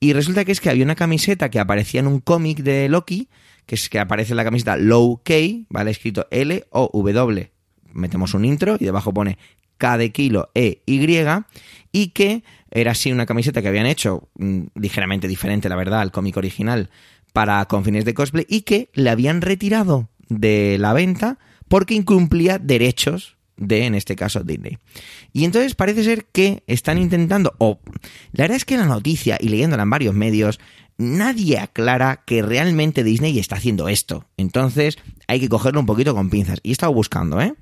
Y 0.00 0.12
resulta 0.12 0.44
que 0.44 0.52
es 0.52 0.60
que 0.60 0.70
había 0.70 0.84
una 0.84 0.94
camiseta 0.94 1.50
que 1.50 1.58
aparecía 1.58 2.00
en 2.00 2.06
un 2.06 2.20
cómic 2.20 2.58
de 2.58 2.88
Loki, 2.88 3.28
que 3.66 3.74
es 3.74 3.88
que 3.88 3.98
aparece 3.98 4.34
la 4.34 4.44
camiseta 4.44 4.76
Low 4.76 5.20
K, 5.24 5.34
¿vale? 5.68 5.90
Escrito 5.90 6.26
L-O-W. 6.30 7.52
Metemos 7.92 8.34
un 8.34 8.44
intro 8.44 8.76
y 8.78 8.84
debajo 8.84 9.12
pone 9.12 9.38
K 9.78 9.96
de 9.96 10.12
kilo 10.12 10.50
E 10.54 10.82
Y 10.86 11.00
y 11.90 12.08
que 12.08 12.44
era 12.70 12.90
así 12.92 13.10
una 13.10 13.26
camiseta 13.26 13.62
que 13.62 13.68
habían 13.68 13.86
hecho 13.86 14.28
mm, 14.34 14.64
ligeramente 14.74 15.26
diferente, 15.26 15.68
la 15.68 15.76
verdad, 15.76 16.00
al 16.00 16.12
cómic 16.12 16.36
original 16.36 16.90
para 17.32 17.64
con 17.66 17.84
fines 17.84 18.04
de 18.04 18.14
cosplay 18.14 18.46
y 18.48 18.62
que 18.62 18.90
le 18.94 19.10
habían 19.10 19.40
retirado 19.40 20.08
de 20.28 20.76
la 20.78 20.92
venta 20.92 21.38
porque 21.68 21.94
incumplía 21.94 22.58
derechos 22.58 23.36
de, 23.56 23.84
en 23.84 23.94
este 23.94 24.16
caso, 24.16 24.42
Disney. 24.44 24.78
Y 25.32 25.44
entonces 25.44 25.74
parece 25.74 26.04
ser 26.04 26.26
que 26.26 26.62
están 26.66 26.98
intentando, 26.98 27.54
o 27.58 27.80
la 28.32 28.44
verdad 28.44 28.56
es 28.56 28.64
que 28.64 28.76
la 28.76 28.86
noticia, 28.86 29.36
y 29.40 29.48
leyéndola 29.48 29.82
en 29.82 29.90
varios 29.90 30.14
medios, 30.14 30.60
nadie 30.96 31.58
aclara 31.58 32.22
que 32.24 32.42
realmente 32.42 33.04
Disney 33.04 33.38
está 33.38 33.56
haciendo 33.56 33.88
esto. 33.88 34.26
Entonces 34.36 34.98
hay 35.26 35.40
que 35.40 35.48
cogerlo 35.48 35.80
un 35.80 35.86
poquito 35.86 36.14
con 36.14 36.30
pinzas. 36.30 36.60
Y 36.62 36.70
he 36.70 36.72
estado 36.72 36.92
buscando, 36.92 37.40
¿eh? 37.40 37.54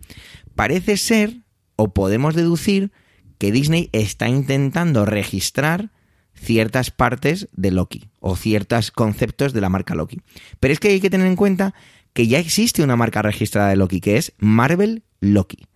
Parece 0.54 0.96
ser, 0.96 1.38
o 1.76 1.92
podemos 1.92 2.34
deducir, 2.34 2.90
que 3.38 3.52
Disney 3.52 3.90
está 3.92 4.28
intentando 4.28 5.04
registrar 5.04 5.90
ciertas 6.34 6.90
partes 6.90 7.48
de 7.52 7.70
Loki 7.70 8.08
o 8.20 8.36
ciertos 8.36 8.90
conceptos 8.90 9.52
de 9.52 9.60
la 9.60 9.68
marca 9.68 9.94
Loki. 9.94 10.20
Pero 10.60 10.72
es 10.72 10.80
que 10.80 10.88
hay 10.88 11.00
que 11.00 11.10
tener 11.10 11.26
en 11.26 11.36
cuenta 11.36 11.74
que 12.12 12.26
ya 12.26 12.38
existe 12.38 12.82
una 12.82 12.96
marca 12.96 13.22
registrada 13.22 13.68
de 13.68 13.76
Loki, 13.76 14.00
que 14.00 14.16
es 14.16 14.32
Marvel 14.38 15.04
Loki. 15.20 15.66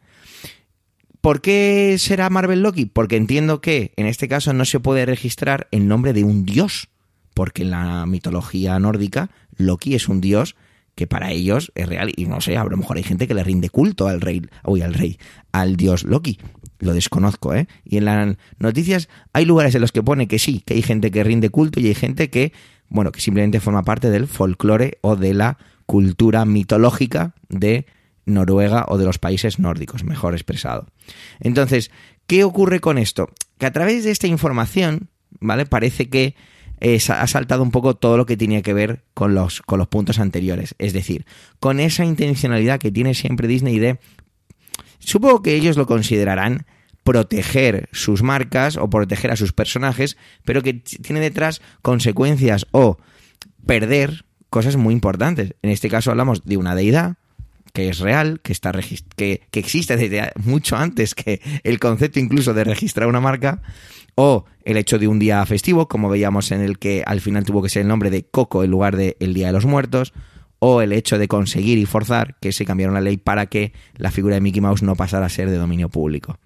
¿Por 1.21 1.43
qué 1.43 1.97
será 1.99 2.31
Marvel 2.31 2.63
Loki? 2.63 2.87
Porque 2.87 3.17
entiendo 3.17 3.61
que 3.61 3.93
en 3.97 4.07
este 4.07 4.27
caso 4.27 4.55
no 4.55 4.65
se 4.65 4.81
puede 4.81 5.05
registrar 5.05 5.69
el 5.71 5.87
nombre 5.87 6.15
de 6.15 6.25
un 6.25 6.47
dios, 6.47 6.89
porque 7.35 7.63
en 7.63 7.71
la 7.71 8.07
mitología 8.07 8.79
nórdica 8.79 9.31
Loki 9.57 9.95
es 9.95 10.09
un 10.09 10.23
dios 10.23 10.57
que 11.01 11.07
para 11.07 11.31
ellos 11.31 11.73
es 11.77 11.89
real 11.89 12.13
y 12.15 12.27
no 12.27 12.43
sé, 12.43 12.59
a 12.59 12.65
lo 12.65 12.77
mejor 12.77 12.99
hay 12.99 13.03
gente 13.03 13.27
que 13.27 13.33
le 13.33 13.43
rinde 13.43 13.71
culto 13.71 14.07
al 14.07 14.21
rey, 14.21 14.43
uy, 14.65 14.83
al 14.83 14.93
rey, 14.93 15.19
al 15.51 15.77
dios 15.77 16.05
Loki. 16.05 16.39
Lo 16.79 16.93
desconozco, 16.93 17.55
¿eh? 17.55 17.69
Y 17.87 17.97
en 17.97 18.05
las 18.05 18.37
noticias 18.59 19.09
hay 19.33 19.47
lugares 19.47 19.75
en 19.75 19.81
los 19.81 19.93
que 19.93 20.03
pone 20.03 20.29
que 20.29 20.39
sí, 20.39 20.61
que 20.61 20.75
hay 20.75 20.83
gente 20.83 21.11
que 21.11 21.25
rinde 21.25 21.49
culto 21.49 21.81
y 21.81 21.87
hay 21.87 21.95
gente 21.95 22.29
que, 22.29 22.53
bueno, 22.91 23.13
que 23.13 23.23
simplemente 23.23 23.61
forma 23.61 23.83
parte 23.83 24.11
del 24.11 24.27
folclore 24.27 24.99
o 25.01 25.17
de 25.17 25.33
la 25.33 25.57
cultura 25.87 26.45
mitológica 26.45 27.35
de 27.49 27.87
Noruega 28.27 28.85
o 28.89 28.99
de 28.99 29.07
los 29.07 29.19
países 29.19 29.59
nórdicos, 29.59 30.05
mejor 30.05 30.35
expresado. 30.35 30.87
Entonces, 31.41 31.91
¿qué 32.27 32.45
ocurre 32.45 32.81
con 32.81 32.99
esto? 32.99 33.31
Que 33.57 33.65
a 33.65 33.73
través 33.73 34.05
de 34.05 34.11
esta 34.11 34.27
información, 34.27 35.09
¿vale? 35.41 35.65
Parece 35.65 36.11
que 36.11 36.35
ha 36.81 37.27
saltado 37.27 37.63
un 37.63 37.71
poco 37.71 37.95
todo 37.95 38.17
lo 38.17 38.27
que 38.27 38.37
tenía 38.37 38.63
que 38.63 38.73
ver 38.73 39.05
con 39.15 39.35
los, 39.35 39.61
con 39.61 39.79
los 39.79 39.89
puntos 39.89 40.19
anteriores. 40.19 40.75
Es 40.79 40.93
decir, 40.93 41.27
con 41.59 41.81
esa 41.81 42.05
intencionalidad 42.05 42.79
que 42.79 42.91
tiene 42.91 43.15
siempre 43.15 43.49
Disney 43.49 43.79
de... 43.79 43.99
Supongo 44.99 45.43
que 45.43 45.55
ellos 45.55 45.77
lo 45.77 45.87
considerarán 45.87 46.67
proteger 47.05 47.89
sus 47.93 48.23
marcas 48.23 48.77
o 48.77 48.89
proteger 48.91 49.31
a 49.31 49.37
sus 49.37 49.53
personajes, 49.53 50.17
pero 50.45 50.63
que 50.63 50.75
tiene 50.75 51.21
detrás 51.21 51.63
consecuencias 51.83 52.67
o 52.73 52.99
perder 53.67 54.25
cosas 54.51 54.77
muy 54.77 54.93
importantes. 54.95 55.55
En 55.63 55.71
este 55.71 55.89
caso 55.89 56.11
hablamos 56.11 56.45
de 56.45 56.57
una 56.57 56.75
deidad, 56.75 57.17
que 57.73 57.89
es 57.89 57.99
real, 57.99 58.41
que, 58.43 58.53
está 58.53 58.73
que, 59.17 59.43
que 59.51 59.61
existe 59.61 59.97
desde 59.97 60.33
mucho 60.43 60.77
antes 60.77 61.15
que 61.15 61.41
el 61.65 61.79
concepto 61.79 62.21
incluso 62.21 62.55
de 62.55 62.65
registrar 62.65 63.09
una 63.09 63.21
marca, 63.21 63.63
o 64.15 64.45
el 64.65 64.77
hecho 64.77 64.99
de 64.99 65.09
un 65.09 65.19
día 65.19 65.45
festivo, 65.47 65.89
como 65.89 66.09
veíamos 66.09 66.51
en 66.53 66.61
el 66.61 66.79
que 66.79 67.03
al 67.07 67.21
final 67.21 67.45
tuvo 67.45 67.63
que 67.63 67.69
ser 67.69 67.83
el 67.83 67.89
nombre 67.89 68.11
de 68.11 68.25
Coco 68.25 68.65
en 68.65 68.71
lugar 68.71 68.97
de 68.97 69.17
el 69.21 69.35
Día 69.35 69.47
de 69.47 69.53
los 69.53 69.67
Muertos, 69.67 70.13
o 70.59 70.83
el 70.83 70.93
hecho 70.93 71.19
de 71.19 71.27
conseguir 71.27 71.79
y 71.79 71.87
forzar 71.87 72.37
que 72.39 72.53
se 72.53 72.67
cambiara 72.67 72.93
la 72.93 73.01
ley 73.01 73.17
para 73.17 73.47
que 73.47 73.73
la 73.97 74.11
figura 74.11 74.35
de 74.35 74.43
Mickey 74.43 74.61
Mouse 74.61 74.83
no 74.83 74.95
pasara 74.95 75.27
a 75.27 75.31
ser 75.31 75.49
de 75.49 75.57
dominio 75.57 75.89
público. 75.89 76.39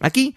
Aquí 0.00 0.36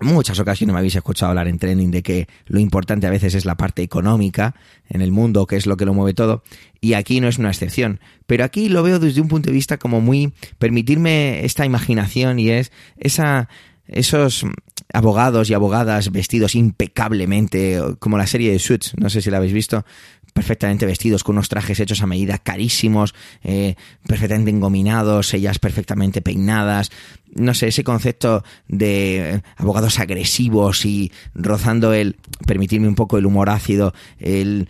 muchas 0.00 0.38
ocasiones 0.38 0.72
me 0.72 0.78
habéis 0.78 0.96
escuchado 0.96 1.30
hablar 1.30 1.48
en 1.48 1.58
trending 1.58 1.90
de 1.90 2.02
que 2.02 2.28
lo 2.46 2.60
importante 2.60 3.06
a 3.06 3.10
veces 3.10 3.34
es 3.34 3.44
la 3.44 3.56
parte 3.56 3.82
económica 3.82 4.54
en 4.88 5.02
el 5.02 5.12
mundo, 5.12 5.46
que 5.46 5.56
es 5.56 5.66
lo 5.66 5.76
que 5.76 5.84
lo 5.84 5.94
mueve 5.94 6.14
todo, 6.14 6.42
y 6.80 6.94
aquí 6.94 7.20
no 7.20 7.28
es 7.28 7.38
una 7.38 7.48
excepción. 7.48 8.00
Pero 8.26 8.44
aquí 8.44 8.68
lo 8.68 8.82
veo 8.82 8.98
desde 8.98 9.20
un 9.20 9.28
punto 9.28 9.48
de 9.48 9.54
vista 9.54 9.78
como 9.78 10.00
muy 10.00 10.32
permitirme 10.58 11.44
esta 11.44 11.64
imaginación 11.64 12.38
y 12.38 12.50
es 12.50 12.72
esa 12.96 13.48
esos 13.88 14.44
abogados 14.92 15.50
y 15.50 15.54
abogadas 15.54 16.12
vestidos 16.12 16.54
impecablemente, 16.54 17.80
como 17.98 18.18
la 18.18 18.26
serie 18.26 18.52
de 18.52 18.58
Suits, 18.58 18.92
no 18.96 19.10
sé 19.10 19.22
si 19.22 19.30
la 19.30 19.38
habéis 19.38 19.52
visto, 19.52 19.84
perfectamente 20.32 20.86
vestidos, 20.86 21.24
con 21.24 21.36
unos 21.36 21.48
trajes 21.48 21.80
hechos 21.80 22.02
a 22.02 22.06
medida 22.06 22.38
carísimos, 22.38 23.14
eh, 23.42 23.74
perfectamente 24.06 24.50
engominados, 24.50 25.34
ellas 25.34 25.58
perfectamente 25.58 26.22
peinadas. 26.22 26.90
No 27.34 27.54
sé, 27.54 27.68
ese 27.68 27.84
concepto 27.84 28.44
de 28.68 29.42
abogados 29.56 29.98
agresivos 29.98 30.84
y 30.84 31.12
rozando 31.34 31.92
el, 31.92 32.16
permitirme 32.46 32.88
un 32.88 32.94
poco 32.94 33.18
el 33.18 33.26
humor 33.26 33.50
ácido, 33.50 33.94
el 34.18 34.68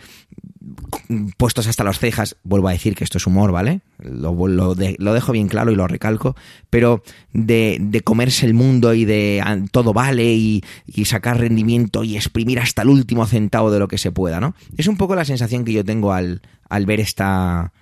puestos 1.36 1.66
hasta 1.66 1.84
las 1.84 1.98
cejas, 1.98 2.36
vuelvo 2.42 2.68
a 2.68 2.72
decir 2.72 2.94
que 2.94 3.04
esto 3.04 3.18
es 3.18 3.26
humor, 3.26 3.52
¿vale? 3.52 3.80
Lo, 3.98 4.46
lo, 4.46 4.74
dejo 4.74 5.32
bien 5.32 5.48
claro 5.48 5.72
y 5.72 5.74
lo 5.74 5.88
recalco, 5.88 6.36
pero 6.70 7.02
de, 7.32 7.78
de, 7.80 8.00
comerse 8.02 8.46
el 8.46 8.54
mundo 8.54 8.94
y 8.94 9.04
de 9.04 9.42
ah, 9.44 9.58
todo 9.72 9.92
vale 9.92 10.34
y, 10.34 10.62
y, 10.86 11.04
sacar 11.06 11.38
rendimiento 11.38 12.04
y 12.04 12.16
exprimir 12.16 12.60
hasta 12.60 12.82
el 12.82 12.90
último 12.90 13.26
centavo 13.26 13.72
de 13.72 13.80
lo 13.80 13.88
que 13.88 13.98
se 13.98 14.12
pueda, 14.12 14.38
¿no? 14.38 14.54
Es 14.76 14.86
un 14.86 14.96
poco 14.96 15.16
la 15.16 15.24
sensación 15.24 15.64
que 15.64 15.72
yo 15.72 15.84
tengo 15.84 16.12
al, 16.12 16.42
al 16.68 16.86
ver 16.86 17.00
esta, 17.00 17.72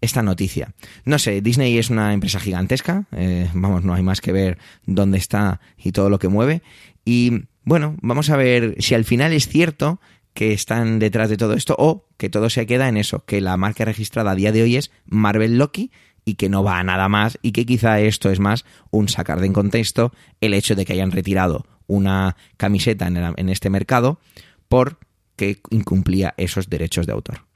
esta 0.00 0.22
noticia. 0.22 0.72
No 1.04 1.18
sé, 1.18 1.40
Disney 1.40 1.76
es 1.78 1.90
una 1.90 2.12
empresa 2.12 2.40
gigantesca, 2.40 3.04
eh, 3.12 3.50
vamos, 3.54 3.84
no 3.84 3.94
hay 3.94 4.02
más 4.02 4.20
que 4.20 4.32
ver 4.32 4.58
dónde 4.86 5.18
está 5.18 5.60
y 5.76 5.92
todo 5.92 6.10
lo 6.10 6.18
que 6.18 6.28
mueve. 6.28 6.62
Y 7.04 7.44
bueno, 7.64 7.96
vamos 8.00 8.30
a 8.30 8.36
ver 8.36 8.76
si 8.78 8.94
al 8.94 9.04
final 9.04 9.32
es 9.32 9.48
cierto 9.48 10.00
que 10.36 10.52
están 10.52 10.98
detrás 10.98 11.30
de 11.30 11.38
todo 11.38 11.54
esto 11.54 11.74
o 11.78 12.04
que 12.18 12.28
todo 12.28 12.50
se 12.50 12.66
queda 12.66 12.88
en 12.88 12.98
eso, 12.98 13.24
que 13.24 13.40
la 13.40 13.56
marca 13.56 13.86
registrada 13.86 14.32
a 14.32 14.34
día 14.34 14.52
de 14.52 14.62
hoy 14.62 14.76
es 14.76 14.92
Marvel 15.06 15.56
Loki 15.56 15.90
y 16.26 16.34
que 16.34 16.50
no 16.50 16.62
va 16.62 16.78
a 16.78 16.84
nada 16.84 17.08
más 17.08 17.38
y 17.40 17.52
que 17.52 17.64
quizá 17.64 18.00
esto 18.00 18.30
es 18.30 18.38
más 18.38 18.66
un 18.90 19.08
sacar 19.08 19.40
de 19.40 19.50
contexto 19.50 20.12
el 20.42 20.52
hecho 20.52 20.74
de 20.74 20.84
que 20.84 20.92
hayan 20.92 21.10
retirado 21.10 21.64
una 21.86 22.36
camiseta 22.58 23.06
en, 23.06 23.48
este 23.48 23.70
mercado 23.70 24.20
porque 24.68 25.58
incumplía 25.70 26.34
esos 26.36 26.68
derechos 26.68 27.06
de 27.06 27.14
autor. 27.14 27.46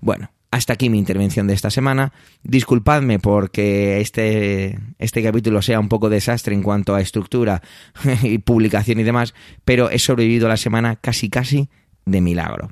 Bueno, 0.00 0.32
hasta 0.50 0.72
aquí 0.72 0.90
mi 0.90 0.98
intervención 0.98 1.46
de 1.46 1.54
esta 1.54 1.70
semana. 1.70 2.12
Disculpadme 2.42 3.20
porque 3.20 4.00
este, 4.00 4.76
este 4.98 5.22
capítulo 5.22 5.62
sea 5.62 5.78
un 5.78 5.88
poco 5.88 6.10
desastre 6.10 6.52
en 6.52 6.64
cuanto 6.64 6.96
a 6.96 7.00
estructura 7.00 7.62
y 8.24 8.38
publicación 8.38 8.98
y 8.98 9.04
demás, 9.04 9.34
pero 9.64 9.88
he 9.88 10.00
sobrevivido 10.00 10.48
la 10.48 10.56
semana 10.56 10.96
casi 10.96 11.30
casi 11.30 11.68
de 12.10 12.20
milagro. 12.20 12.70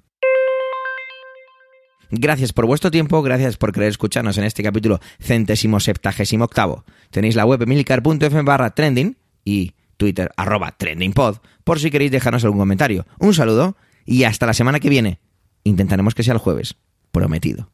Gracias 2.11 2.53
por 2.53 2.66
vuestro 2.66 2.90
tiempo, 2.90 3.20
gracias 3.22 3.57
por 3.57 3.72
querer 3.72 3.88
escucharnos 3.88 4.38
en 4.38 4.44
este 4.44 4.62
capítulo 4.62 5.01
centésimo 5.20 5.81
septagésimo 5.81 6.44
octavo. 6.44 6.85
Tenéis 7.11 7.35
la 7.35 7.44
web 7.44 7.62
emilcar.fm 7.62 8.42
barra 8.42 8.70
trending 8.70 9.16
y 9.44 9.72
Twitter 9.96 10.31
arroba 10.37 10.77
trendingpod 10.77 11.38
por 11.64 11.81
si 11.81 11.90
queréis 11.90 12.12
dejarnos 12.12 12.44
algún 12.44 12.61
comentario. 12.61 13.07
Un 13.18 13.35
saludo 13.35 13.77
y 14.05 14.25
hasta 14.25 14.46
la 14.46 14.55
semana 14.55 14.79
que 14.79 14.88
viene. 14.88 15.18
Intentaremos 15.64 16.14
que 16.14 16.22
sea 16.22 16.35
el 16.35 16.38
jueves. 16.38 16.77
Prometido. 17.11 17.70